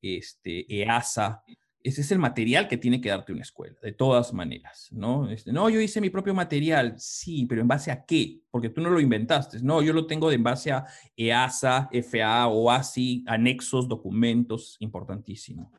este, 0.00 0.64
EASA. 0.80 1.44
Ese 1.82 2.00
es 2.00 2.10
el 2.10 2.18
material 2.18 2.68
que 2.68 2.78
tiene 2.78 3.02
que 3.02 3.10
darte 3.10 3.34
una 3.34 3.42
escuela, 3.42 3.76
de 3.82 3.92
todas 3.92 4.32
maneras, 4.32 4.88
¿no? 4.92 5.28
Este, 5.28 5.52
no, 5.52 5.68
yo 5.68 5.78
hice 5.78 6.00
mi 6.00 6.08
propio 6.08 6.32
material, 6.32 6.94
sí, 6.96 7.44
pero 7.44 7.60
¿en 7.60 7.68
base 7.68 7.90
a 7.90 8.02
qué? 8.06 8.40
Porque 8.50 8.70
tú 8.70 8.80
no 8.80 8.88
lo 8.88 8.98
inventaste, 8.98 9.58
no, 9.62 9.82
yo 9.82 9.92
lo 9.92 10.06
tengo 10.06 10.30
de 10.30 10.36
en 10.36 10.42
base 10.42 10.72
a 10.72 10.86
EASA, 11.14 11.90
FA, 11.92 12.46
OASI, 12.46 13.24
anexos, 13.26 13.86
documentos, 13.86 14.78
importantísimo. 14.80 15.70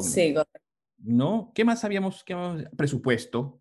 sí. 0.00 0.34
¿No? 0.98 1.52
¿Qué 1.54 1.64
más 1.64 1.80
sabíamos? 1.80 2.24
Presupuesto, 2.76 3.60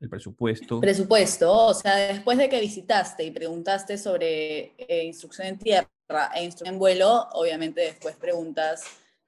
el 0.00 0.08
presupuesto. 0.08 0.80
Presupuesto, 0.80 1.66
o 1.66 1.74
sea, 1.74 1.96
después 1.96 2.36
de 2.38 2.48
que 2.48 2.60
visitaste 2.60 3.24
y 3.24 3.30
preguntaste 3.30 3.96
sobre 3.96 4.74
eh, 4.76 5.04
instrucción 5.04 5.46
en 5.46 5.58
tierra 5.58 5.88
e 6.34 6.44
instrucción 6.44 6.74
en 6.74 6.78
vuelo, 6.78 7.28
obviamente 7.32 7.82
después 7.82 8.16
preguntas 8.16 8.84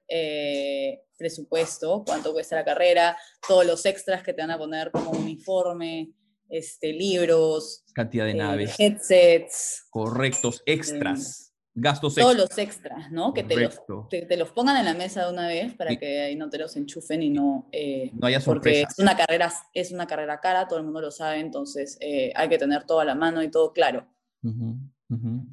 eh, 0.07 1.01
presupuesto, 1.17 2.03
cuánto 2.05 2.33
cuesta 2.33 2.57
la 2.57 2.65
carrera, 2.65 3.17
todos 3.47 3.65
los 3.65 3.85
extras 3.85 4.21
que 4.21 4.33
te 4.33 4.41
van 4.41 4.51
a 4.51 4.57
poner 4.57 4.91
como 4.91 5.11
uniforme, 5.11 6.11
este, 6.49 6.93
libros, 6.93 7.83
cantidad 7.93 8.25
de 8.25 8.31
eh, 8.31 8.35
naves, 8.35 8.75
headsets. 8.77 9.87
correctos, 9.89 10.61
extras. 10.65 11.54
Gastos 11.77 12.15
Todos 12.15 12.31
extras. 12.35 12.49
los 12.49 12.57
extras, 12.57 13.11
¿no? 13.11 13.33
Que 13.33 13.43
te 13.43 13.57
los, 13.57 13.81
te, 14.09 14.21
te 14.25 14.37
los 14.37 14.49
pongan 14.51 14.77
en 14.77 14.85
la 14.85 14.93
mesa 14.93 15.25
de 15.25 15.33
una 15.33 15.45
vez 15.47 15.73
para 15.73 15.95
que 15.97 16.21
ahí 16.21 16.35
no 16.37 16.49
te 16.49 16.57
los 16.57 16.75
enchufen 16.77 17.21
y 17.21 17.29
no... 17.29 17.67
eh, 17.73 18.11
No 18.13 18.27
haya 18.27 18.39
porque 18.39 18.69
sorpresas. 18.85 18.93
es 18.93 18.99
una, 19.03 19.17
carrera, 19.17 19.51
es 19.73 19.91
una 19.91 20.07
carrera 20.07 20.39
cara, 20.39 20.67
todo 20.69 20.79
el 20.79 20.85
mundo 20.85 21.01
lo 21.01 21.11
sabe, 21.11 21.39
entonces 21.41 21.97
eh, 21.99 22.31
hay 22.35 22.47
que 22.47 22.57
tener 22.57 22.85
todo 22.85 23.01
a 23.01 23.05
la 23.05 23.13
mano 23.15 23.43
y 23.43 23.51
todo 23.51 23.73
claro. 23.73 24.07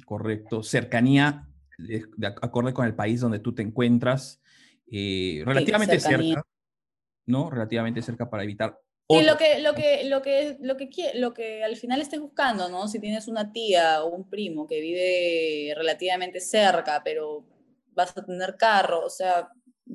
Correcto. 0.05 0.63
Cercanía, 0.63 1.47
de, 1.77 2.05
de 2.17 2.27
ac- 2.27 2.39
acorde 2.41 2.73
con 2.73 2.85
el 2.85 2.95
país 2.95 3.19
donde 3.21 3.39
tú 3.39 3.53
te 3.53 3.61
encuentras, 3.61 4.41
eh, 4.91 5.41
relativamente 5.45 5.99
cerca, 5.99 6.43
¿no? 7.25 7.49
Relativamente 7.49 8.01
cerca 8.01 8.29
para 8.29 8.43
evitar. 8.43 8.79
Sí, 9.09 9.21
lo 9.23 9.37
que, 9.37 9.59
lo 9.59 9.75
que, 9.75 10.05
lo 10.05 10.21
que, 10.21 10.57
lo 10.61 10.77
que, 10.77 11.11
lo 11.15 11.33
que 11.33 11.63
al 11.63 11.75
final 11.75 12.01
estés 12.01 12.19
buscando, 12.19 12.69
¿no? 12.69 12.87
Si 12.87 12.99
tienes 12.99 13.27
una 13.27 13.51
tía 13.51 14.03
o 14.03 14.15
un 14.15 14.29
primo 14.29 14.65
que 14.65 14.79
vive 14.79 15.73
relativamente 15.75 16.39
cerca, 16.39 17.01
pero 17.03 17.45
vas 17.93 18.15
a 18.17 18.25
tener 18.25 18.55
carro, 18.57 19.05
o 19.05 19.09
sea, 19.09 19.49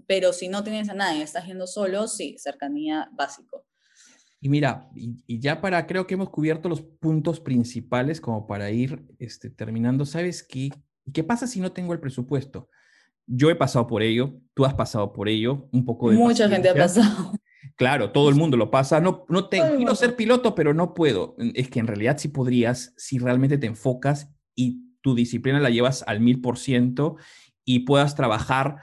pero 0.06 0.32
si 0.32 0.48
no 0.48 0.62
tienes 0.62 0.88
a 0.88 0.94
nadie, 0.94 1.22
estás 1.22 1.46
yendo 1.46 1.66
solo, 1.66 2.06
sí, 2.06 2.36
cercanía 2.38 3.08
básico. 3.12 3.64
Y 4.40 4.48
mira, 4.48 4.88
y, 4.94 5.16
y 5.26 5.40
ya 5.40 5.60
para, 5.60 5.86
creo 5.86 6.06
que 6.06 6.14
hemos 6.14 6.30
cubierto 6.30 6.68
los 6.68 6.82
puntos 6.82 7.40
principales 7.40 8.20
como 8.20 8.46
para 8.46 8.70
ir 8.70 9.02
este, 9.18 9.50
terminando. 9.50 10.06
¿Sabes 10.06 10.42
qué? 10.44 10.70
¿Qué 11.12 11.24
pasa 11.24 11.46
si 11.46 11.60
no 11.60 11.72
tengo 11.72 11.92
el 11.92 11.98
presupuesto? 11.98 12.68
Yo 13.26 13.50
he 13.50 13.56
pasado 13.56 13.86
por 13.86 14.02
ello, 14.02 14.34
tú 14.54 14.64
has 14.64 14.74
pasado 14.74 15.12
por 15.12 15.28
ello, 15.28 15.68
un 15.72 15.84
poco 15.84 16.10
de 16.10 16.16
Mucha 16.16 16.48
gente 16.48 16.68
ha 16.68 16.74
paciencia. 16.74 17.10
pasado. 17.10 17.32
Claro, 17.76 18.12
todo 18.12 18.28
el 18.28 18.34
mundo 18.34 18.56
lo 18.56 18.70
pasa. 18.70 19.00
No, 19.00 19.24
no 19.28 19.48
te, 19.48 19.60
quiero 19.76 19.94
ser 19.94 20.16
piloto, 20.16 20.54
pero 20.54 20.74
no 20.74 20.94
puedo. 20.94 21.36
Es 21.54 21.68
que 21.68 21.80
en 21.80 21.86
realidad 21.86 22.18
sí 22.18 22.28
podrías 22.28 22.94
si 22.96 23.18
realmente 23.18 23.58
te 23.58 23.66
enfocas 23.66 24.30
y 24.54 24.96
tu 25.00 25.14
disciplina 25.14 25.60
la 25.60 25.70
llevas 25.70 26.04
al 26.06 26.20
mil 26.20 26.40
por 26.40 26.58
ciento 26.58 27.16
y 27.64 27.80
puedas 27.80 28.14
trabajar 28.14 28.76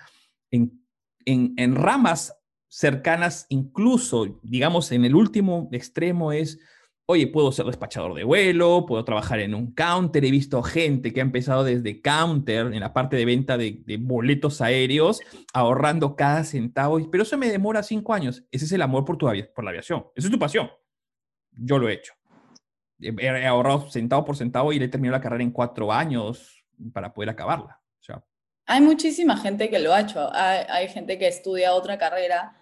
en, 0.51 0.85
en, 1.25 1.53
en 1.57 1.75
ramas 1.75 2.33
cercanas, 2.67 3.45
incluso, 3.49 4.39
digamos, 4.43 4.91
en 4.91 5.05
el 5.05 5.15
último 5.15 5.69
extremo 5.71 6.33
es, 6.33 6.59
oye, 7.07 7.27
puedo 7.27 7.51
ser 7.51 7.65
despachador 7.65 8.13
de 8.15 8.23
vuelo, 8.23 8.85
puedo 8.87 9.03
trabajar 9.05 9.39
en 9.39 9.53
un 9.53 9.73
counter. 9.73 10.25
He 10.25 10.31
visto 10.31 10.61
gente 10.63 11.13
que 11.13 11.19
ha 11.19 11.23
empezado 11.23 11.63
desde 11.63 12.01
counter 12.01 12.67
en 12.67 12.79
la 12.79 12.93
parte 12.93 13.15
de 13.15 13.25
venta 13.25 13.57
de, 13.57 13.81
de 13.85 13.97
boletos 13.97 14.61
aéreos 14.61 15.19
ahorrando 15.53 16.15
cada 16.15 16.43
centavo, 16.43 16.99
pero 17.11 17.23
eso 17.23 17.37
me 17.37 17.49
demora 17.49 17.83
cinco 17.83 18.13
años. 18.13 18.43
Ese 18.51 18.65
es 18.65 18.71
el 18.71 18.81
amor 18.81 19.05
por, 19.05 19.17
tu 19.17 19.27
por 19.53 19.63
la 19.63 19.69
aviación. 19.69 20.07
Esa 20.15 20.27
es 20.27 20.31
tu 20.31 20.39
pasión. 20.39 20.69
Yo 21.51 21.77
lo 21.77 21.89
he 21.89 21.93
hecho. 21.93 22.13
He, 22.99 23.13
he 23.19 23.45
ahorrado 23.45 23.89
centavo 23.91 24.25
por 24.25 24.35
centavo 24.35 24.73
y 24.73 24.79
le 24.79 24.85
he 24.85 24.89
terminado 24.89 25.17
la 25.17 25.21
carrera 25.21 25.43
en 25.43 25.51
cuatro 25.51 25.91
años 25.91 26.63
para 26.91 27.13
poder 27.13 27.29
acabarla. 27.29 27.81
O 27.99 28.03
sea, 28.03 28.23
Hay 28.65 28.81
muchísima 28.81 29.37
gente 29.37 29.69
que 29.69 29.79
lo 29.79 29.93
ha 29.93 30.01
hecho. 30.01 30.29
Hay, 30.33 30.65
hay 30.69 30.87
gente 30.89 31.19
que 31.19 31.27
estudia 31.27 31.73
otra 31.73 31.97
carrera 31.97 32.57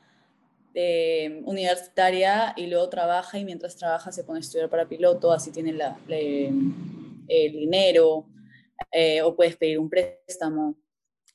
eh, 0.74 1.42
universitaria 1.46 2.54
y 2.58 2.68
luego 2.68 2.90
trabaja 2.90 3.38
y 3.40 3.46
mientras 3.46 3.76
trabaja 3.76 4.12
se 4.12 4.24
pone 4.24 4.40
a 4.40 4.42
estudiar 4.42 4.70
para 4.70 4.88
piloto, 4.88 5.32
así 5.32 5.52
tiene 5.52 5.74
la, 5.74 5.98
el 6.08 7.52
dinero 7.52 8.28
eh, 8.92 9.22
o 9.22 9.36
puedes 9.36 9.56
pedir 9.58 9.80
un 9.80 9.90
préstamo. 9.90 10.78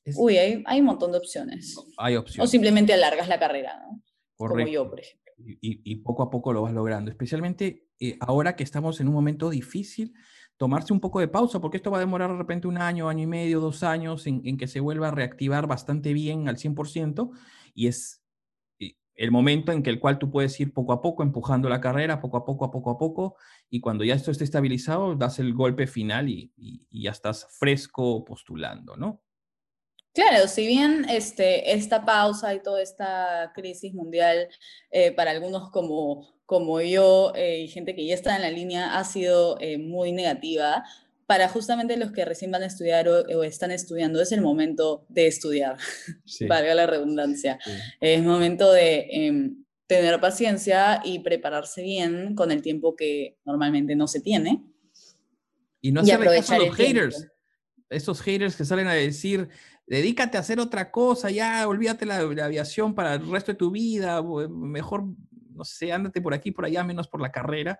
es- 0.05 0.16
Uy, 0.18 0.37
hay, 0.38 0.62
hay 0.66 0.81
un 0.81 0.87
montón 0.87 1.12
de 1.12 1.18
opciones. 1.18 1.77
hay 1.96 2.16
O 2.16 2.20
opciones. 2.20 2.51
simplemente 2.51 2.92
alargas 2.92 3.29
la 3.29 3.38
carrera, 3.38 3.81
¿no? 3.83 4.03
Como 4.37 4.66
yo, 4.66 4.88
por 4.88 5.01
ejemplo. 5.01 5.33
y, 5.38 5.59
y 5.85 5.96
poco 5.96 6.22
a 6.22 6.31
poco 6.31 6.53
lo 6.53 6.62
vas 6.62 6.72
logrando, 6.72 7.11
especialmente 7.11 7.88
eh, 8.01 8.16
ahora 8.20 8.55
que 8.57 8.62
estamos 8.64 9.01
en 9.01 9.09
un 9.09 9.14
momento 9.14 9.51
difícil, 9.51 10.14
tomarse 10.57 10.92
un 10.92 11.01
poco 11.01 11.20
de 11.20 11.29
pausa, 11.29 11.61
porque 11.61 11.77
esto 11.77 11.90
va 11.90 11.98
a 11.98 12.01
demorar 12.01 12.31
de 12.33 12.38
repente 12.38 12.66
un 12.68 12.79
año, 12.79 13.09
año 13.09 13.24
y 13.24 13.27
medio, 13.29 13.61
dos 13.61 13.83
años 13.83 14.27
en, 14.27 14.40
en 14.44 14.57
que 14.57 14.66
se 14.68 14.81
vuelva 14.81 15.09
a 15.09 15.11
reactivar 15.12 15.66
bastante 15.68 16.12
bien 16.12 16.48
al 16.48 16.57
100%, 16.57 17.31
y 17.74 17.87
es 17.88 18.17
el 19.18 19.33
momento 19.33 19.72
en 19.72 19.83
que 19.83 19.90
el 19.90 19.98
cual 19.98 20.18
tú 20.18 20.31
puedes 20.31 20.59
ir 20.61 20.72
poco 20.72 20.92
a 20.92 21.02
poco 21.02 21.24
empujando 21.24 21.68
la 21.68 21.81
carrera, 21.81 22.20
poco 22.20 22.37
a 22.37 22.44
poco, 22.44 22.64
a 22.64 22.70
poco 22.70 22.90
a 22.90 22.98
poco, 22.98 23.37
y 23.68 23.81
cuando 23.81 24.04
ya 24.04 24.14
esto 24.14 24.31
esté 24.31 24.44
estabilizado, 24.44 25.16
das 25.16 25.40
el 25.40 25.54
golpe 25.54 25.88
final 25.88 26.28
y, 26.28 26.52
ya 26.88 27.11
estás 27.11 27.48
fresco 27.59 28.24
postulando, 28.24 28.96
¿no? 28.96 29.20
Claro, 30.14 30.46
si 30.46 30.68
bien 30.68 31.04
este, 31.09 31.72
esta 31.72 32.04
pausa 32.04 32.54
y 32.54 32.62
toda 32.62 32.81
esta 32.81 33.52
crisis 33.54 33.92
mundial, 33.92 34.48
eh, 34.90 35.11
para 35.11 35.33
algunos 35.33 35.70
como, 35.70 36.28
como 36.46 36.81
yo 36.81 37.33
eh, 37.35 37.62
y 37.62 37.68
gente 37.68 37.96
que 37.96 38.07
ya 38.07 38.14
está 38.14 38.37
en 38.37 38.42
la 38.42 38.50
línea, 38.50 38.98
ha 38.98 39.04
sido 39.04 39.59
eh, 39.61 39.78
muy 39.78 40.12
negativa, 40.12 40.85
para 41.28 41.46
justamente 41.50 41.98
los 41.98 42.10
que 42.10 42.24
recién 42.24 42.50
van 42.50 42.62
a 42.62 42.66
estudiar 42.66 43.06
o, 43.06 43.20
o 43.20 43.44
están 43.44 43.70
estudiando, 43.70 44.18
es 44.22 44.32
el 44.32 44.40
momento 44.40 45.04
de 45.10 45.26
estudiar, 45.26 45.76
Sí. 46.24 46.46
valga 46.46 46.74
la 46.74 46.86
redundancia. 46.86 47.58
sí. 47.62 47.70
Es 48.00 48.22
momento 48.22 48.72
de 48.72 49.06
em, 49.10 49.64
tener 49.86 50.18
paciencia 50.20 51.02
y 51.04 51.18
prepararse 51.18 51.82
bien 51.82 52.34
con 52.34 52.50
el 52.50 52.62
tiempo 52.62 52.96
que 52.96 53.36
normalmente 53.44 53.94
no 53.94 54.08
se 54.08 54.20
tiene. 54.20 54.64
Y 55.82 55.92
no 55.92 56.00
Y 56.00 56.10
hacerle 56.10 56.36
caso 56.38 56.54
a 56.54 56.58
los 56.58 56.76
tiempo. 56.76 57.00
haters. 57.00 57.28
Esos 57.90 58.20
haters 58.22 58.56
que 58.56 58.64
salen 58.64 58.86
a 58.86 58.94
decir, 58.94 59.48
dedícate 59.86 60.38
a 60.38 60.40
hacer 60.40 60.58
otra 60.60 60.90
cosa, 60.90 61.30
ya, 61.30 61.68
olvídate 61.68 62.06
la, 62.06 62.22
la 62.22 62.46
aviación 62.46 62.94
para 62.94 63.14
el 63.14 63.30
resto 63.30 63.52
de 63.52 63.58
tu 63.58 63.70
vida, 63.70 64.18
eh, 64.18 64.48
mejor, 64.48 65.04
no 65.54 65.64
sé, 65.64 65.92
ándate 65.92 66.20
por 66.22 66.32
aquí, 66.34 66.52
por 66.52 66.64
allá, 66.64 66.82
menos 66.84 67.06
por 67.06 67.20
la 67.20 67.30
carrera. 67.30 67.78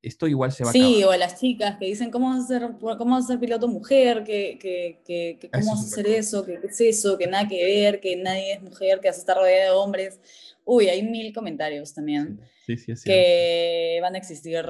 Esto 0.00 0.28
igual 0.28 0.52
se 0.52 0.62
va 0.62 0.70
a 0.70 0.72
Sí, 0.72 1.02
o 1.02 1.10
a 1.10 1.16
las 1.16 1.40
chicas 1.40 1.76
que 1.78 1.86
dicen, 1.86 2.10
¿cómo 2.10 2.28
vas 2.30 2.44
a 2.44 2.46
ser, 2.46 2.68
cómo 2.78 3.16
vas 3.16 3.24
a 3.24 3.28
ser 3.28 3.40
piloto 3.40 3.66
mujer? 3.66 4.22
¿Que, 4.24 4.58
que, 4.60 5.00
que, 5.04 5.38
que 5.40 5.46
Eso 5.52 5.60
¿Cómo 5.60 5.72
vas 5.72 5.84
a 5.84 5.86
hacer 5.86 6.04
cosa. 6.06 6.18
eso? 6.18 6.44
¿Qué, 6.46 6.60
es 6.62 6.80
eso? 6.80 7.18
Que 7.18 7.26
nada 7.26 7.48
que 7.48 7.64
ver, 7.64 8.00
que 8.00 8.16
nadie 8.16 8.52
es 8.52 8.62
mujer, 8.62 9.00
que 9.00 9.08
vas 9.08 9.16
a 9.16 9.20
estar 9.20 9.36
rodeada 9.36 9.64
de 9.64 9.70
hombres. 9.70 10.20
Uy, 10.64 10.88
hay 10.88 11.02
mil 11.02 11.32
comentarios 11.34 11.94
también 11.94 12.40
Sí, 12.66 12.76
sí, 12.76 12.84
cierto. 12.84 13.02
que 13.04 13.98
van 14.02 14.14
a 14.14 14.18
existir 14.18 14.64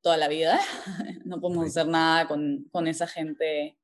toda 0.00 0.16
la 0.16 0.28
vida. 0.28 0.58
no 1.24 1.40
podemos 1.40 1.66
hacer 1.66 1.86
nada 1.86 2.26
con, 2.26 2.66
con 2.72 2.88
esa 2.88 3.06
gente 3.06 3.76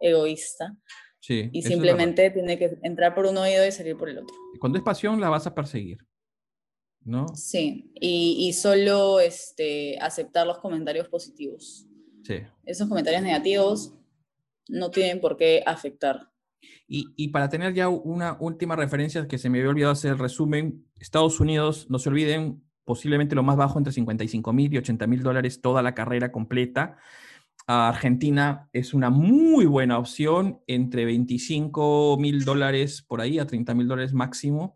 egoísta. 0.00 0.74
Sí, 1.18 1.50
Y 1.52 1.60
simplemente 1.62 2.30
tiene 2.30 2.58
que 2.58 2.78
entrar 2.82 3.14
por 3.14 3.26
un 3.26 3.36
oído 3.36 3.66
y 3.66 3.72
salir 3.72 3.94
por 3.96 4.08
el 4.08 4.18
otro. 4.18 4.34
Cuando 4.58 4.78
es 4.78 4.84
pasión, 4.84 5.20
la 5.20 5.28
vas 5.28 5.46
a 5.46 5.54
perseguir. 5.54 5.98
¿No? 7.02 7.26
Sí, 7.34 7.90
y, 7.94 8.36
y 8.38 8.52
solo 8.52 9.20
este, 9.20 9.98
aceptar 9.98 10.46
los 10.46 10.58
comentarios 10.58 11.08
positivos. 11.08 11.86
Sí. 12.24 12.36
Esos 12.64 12.88
comentarios 12.88 13.22
negativos 13.22 13.94
no 14.68 14.90
tienen 14.90 15.20
por 15.20 15.36
qué 15.36 15.62
afectar. 15.66 16.30
Y, 16.86 17.06
y 17.16 17.28
para 17.28 17.48
tener 17.48 17.72
ya 17.72 17.88
una 17.88 18.36
última 18.40 18.76
referencia 18.76 19.26
que 19.26 19.38
se 19.38 19.48
me 19.48 19.58
había 19.58 19.70
olvidado 19.70 19.92
hacer 19.92 20.12
el 20.12 20.18
resumen, 20.18 20.84
Estados 20.98 21.40
Unidos, 21.40 21.86
no 21.88 21.98
se 21.98 22.10
olviden, 22.10 22.62
posiblemente 22.84 23.34
lo 23.34 23.42
más 23.42 23.56
bajo 23.56 23.78
entre 23.78 23.92
55 23.92 24.52
mil 24.52 24.72
y 24.72 24.78
80 24.78 25.06
mil 25.06 25.22
dólares 25.22 25.60
toda 25.60 25.82
la 25.82 25.94
carrera 25.94 26.32
completa. 26.32 26.98
Argentina 27.66 28.68
es 28.72 28.94
una 28.94 29.10
muy 29.10 29.66
buena 29.66 29.98
opción, 29.98 30.60
entre 30.66 31.04
25 31.04 32.16
mil 32.18 32.44
dólares 32.44 33.02
por 33.02 33.20
ahí 33.20 33.38
a 33.38 33.46
30 33.46 33.74
mil 33.74 33.86
dólares 33.86 34.12
máximo. 34.12 34.74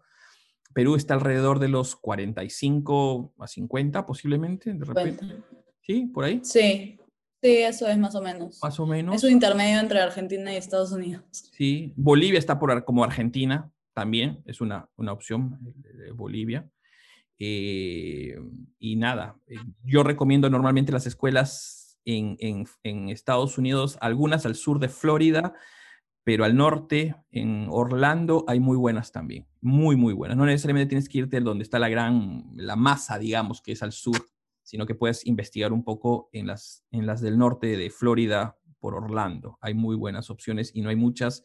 Perú 0.75 0.97
está 0.97 1.15
alrededor 1.15 1.59
de 1.61 1.69
los 1.69 1.97
45 1.97 3.33
a 3.39 3.47
50 3.47 4.05
posiblemente, 4.07 4.75
de 4.75 4.85
repente. 4.85 5.25
Cuenta. 5.27 5.47
Sí, 5.81 6.07
por 6.13 6.25
ahí, 6.25 6.41
Sí, 6.43 6.99
sí, 7.43 7.57
eso 7.59 7.87
es 7.87 7.97
más 7.99 8.15
o 8.15 8.21
menos. 8.23 8.59
más 8.63 8.79
o 8.81 8.87
menos. 8.87 9.15
Es 9.17 9.25
un 9.25 9.31
intermedio 9.31 9.79
entre 9.81 10.01
Argentina 10.01 10.53
y 10.53 10.57
Estados 10.57 10.93
Unidos. 10.93 11.23
Sí, 11.31 11.93
Bolivia 11.97 12.39
está 12.39 12.59
por 12.59 12.85
como 12.85 13.05
Argentina 13.05 13.71
también, 13.93 14.43
es 14.47 14.61
una, 14.61 14.89
una 14.97 15.13
opción, 15.13 15.59
Bolivia. 16.15 16.69
Eh, 17.39 18.37
y 18.79 18.97
nada, 18.97 19.37
eh, 19.49 19.57
yo 19.85 20.03
recomiendo 20.03 20.49
normalmente 20.51 20.93
las 20.93 21.07
escuelas 21.07 21.99
en, 22.05 22.37
en- 22.39 22.67
en 22.83 23.09
Estados 23.09 23.59
Unidos, 23.59 23.99
algunas 24.01 24.47
al 24.47 24.55
sur 24.55 24.79
de 24.79 24.89
Florida, 24.89 25.55
pero 26.25 26.45
al 26.45 26.57
norte, 26.57 27.15
en 27.31 27.69
Orlando, 27.71 28.45
hay 28.49 28.59
muy 28.59 28.79
buenas 28.79 29.13
también, 29.13 29.47
muy, 29.61 29.95
muy 29.95 30.15
buenas. 30.15 30.37
No 30.39 30.47
necesariamente 30.47 30.89
tienes 30.89 31.09
que 31.09 31.19
irte 31.19 31.39
donde 31.41 31.63
está 31.63 31.79
la 31.79 31.91
gran, 31.91 32.51
la 32.57 32.77
masa, 32.77 33.19
digamos, 33.19 33.61
que 33.61 33.73
es 33.73 33.83
al 33.83 33.93
sur, 33.93 34.27
sino 34.63 34.87
que 34.87 34.95
puedes 34.95 35.27
investigar 35.27 35.73
un 35.73 35.85
poco 35.85 36.31
en 36.33 36.47
las, 36.47 36.83
en 36.91 37.07
las 37.07 37.21
del 37.21 37.37
norte 37.37 37.77
de 37.77 37.91
Florida 37.91 38.57
por 38.81 38.95
Orlando. 38.95 39.59
Hay 39.61 39.75
muy 39.75 39.97
buenas 39.97 40.31
opciones 40.31 40.71
y 40.75 40.81
no 40.81 40.89
hay 40.89 40.97
muchas, 40.97 41.43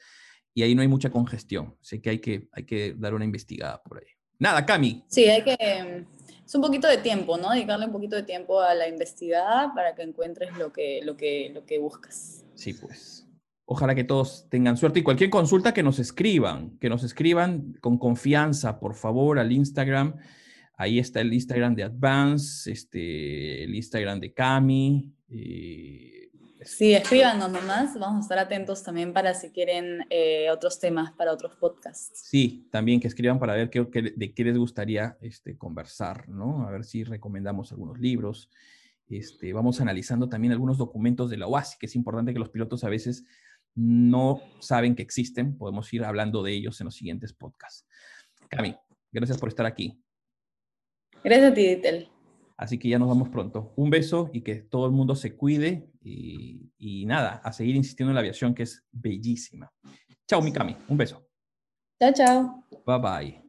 y 0.53 0.63
ahí 0.63 0.73
no 0.73 0.81
hay 0.81 0.87
mucha 0.87 1.09
congestión. 1.09 1.75
Así 1.81 1.99
que 1.99 2.11
hay 2.11 2.19
que, 2.19 2.47
hay 2.53 2.63
que 2.65 2.95
dar 2.97 3.13
una 3.13 3.25
investigada 3.25 3.83
por 3.83 3.99
ahí. 3.99 4.07
Nada, 4.39 4.65
Cami. 4.65 5.03
Sí, 5.07 5.25
hay 5.25 5.43
que... 5.43 6.05
Es 6.45 6.55
un 6.55 6.61
poquito 6.61 6.87
de 6.87 6.97
tiempo, 6.97 7.37
¿no? 7.37 7.51
Dedicarle 7.51 7.85
un 7.85 7.91
poquito 7.91 8.15
de 8.15 8.23
tiempo 8.23 8.59
a 8.61 8.73
la 8.73 8.87
investigada 8.87 9.73
para 9.75 9.93
que 9.93 10.01
encuentres 10.01 10.57
lo 10.57 10.71
que, 10.71 11.01
lo 11.03 11.15
que, 11.15 11.51
lo 11.53 11.65
que 11.65 11.77
buscas. 11.77 12.45
Sí, 12.55 12.73
pues. 12.73 13.28
Ojalá 13.71 13.93
que 13.93 14.03
todos 14.03 14.47
tengan 14.49 14.77
suerte 14.77 14.99
y 14.99 15.03
cualquier 15.03 15.29
consulta 15.29 15.75
que 15.75 15.83
nos 15.83 15.99
escriban, 15.99 16.79
que 16.79 16.89
nos 16.89 17.03
escriban 17.03 17.77
con 17.81 17.99
confianza, 17.99 18.79
por 18.79 18.95
favor, 18.95 19.37
al 19.37 19.51
Instagram. 19.51 20.15
Ahí 20.75 20.97
está 20.97 21.21
el 21.21 21.31
Instagram 21.31 21.75
de 21.75 21.83
Advance, 21.83 22.71
este, 22.71 23.63
el 23.63 23.75
Instagram 23.75 24.19
de 24.19 24.33
Cami. 24.33 25.13
eh, 25.29 26.31
Sí, 26.63 26.93
escríbanos 26.93 27.51
nomás, 27.51 27.93
vamos 27.99 28.17
a 28.17 28.21
estar 28.21 28.39
atentos 28.39 28.83
también 28.83 29.13
para 29.13 29.35
si 29.35 29.51
quieren 29.51 29.99
eh, 30.09 30.49
otros 30.49 30.79
temas 30.79 31.11
para 31.11 31.31
otros 31.31 31.55
podcasts. 31.55 32.23
Sí, 32.25 32.67
también 32.71 32.99
que 32.99 33.07
escriban 33.07 33.37
para 33.37 33.53
ver 33.53 33.69
qué, 33.69 33.85
de 34.15 34.33
qué 34.33 34.43
les 34.45 34.57
gustaría 34.57 35.15
este, 35.21 35.59
conversar, 35.59 36.27
¿no? 36.27 36.67
A 36.67 36.71
ver 36.71 36.85
si 36.85 37.03
recomendamos 37.03 37.71
algunos 37.71 37.99
libros. 37.99 38.49
Este, 39.07 39.53
vamos 39.53 39.79
analizando 39.79 40.27
también 40.27 40.53
algunos 40.53 40.79
documentos 40.79 41.29
de 41.29 41.37
la 41.37 41.47
OASI, 41.47 41.77
que 41.77 41.85
es 41.85 41.95
importante 41.95 42.33
que 42.33 42.39
los 42.39 42.49
pilotos 42.49 42.83
a 42.83 42.89
veces 42.89 43.25
no 43.75 44.41
saben 44.59 44.95
que 44.95 45.03
existen. 45.03 45.57
Podemos 45.57 45.91
ir 45.93 46.03
hablando 46.03 46.43
de 46.43 46.53
ellos 46.53 46.79
en 46.81 46.85
los 46.85 46.95
siguientes 46.95 47.33
podcasts. 47.33 47.87
Cami, 48.49 48.75
gracias 49.11 49.37
por 49.37 49.49
estar 49.49 49.65
aquí. 49.65 50.01
Gracias 51.23 51.51
a 51.51 51.53
ti, 51.53 51.67
Dittel. 51.67 52.09
Así 52.57 52.77
que 52.77 52.89
ya 52.89 52.99
nos 52.99 53.07
vamos 53.07 53.29
pronto. 53.29 53.71
Un 53.77 53.89
beso 53.89 54.29
y 54.33 54.41
que 54.41 54.55
todo 54.55 54.85
el 54.85 54.91
mundo 54.91 55.15
se 55.15 55.35
cuide 55.35 55.89
y, 56.01 57.05
nada, 57.05 57.41
a 57.43 57.53
seguir 57.53 57.75
insistiendo 57.75 58.11
en 58.11 58.15
la 58.15 58.19
aviación 58.19 58.53
que 58.53 58.63
es 58.63 58.85
bellísima. 58.91 59.71
Chao, 60.27 60.41
Mikami. 60.41 60.75
Un 60.89 60.97
beso. 60.97 61.25
Chao, 62.01 62.11
chao. 62.13 62.65
Bye 62.85 62.99
bye. 62.99 63.48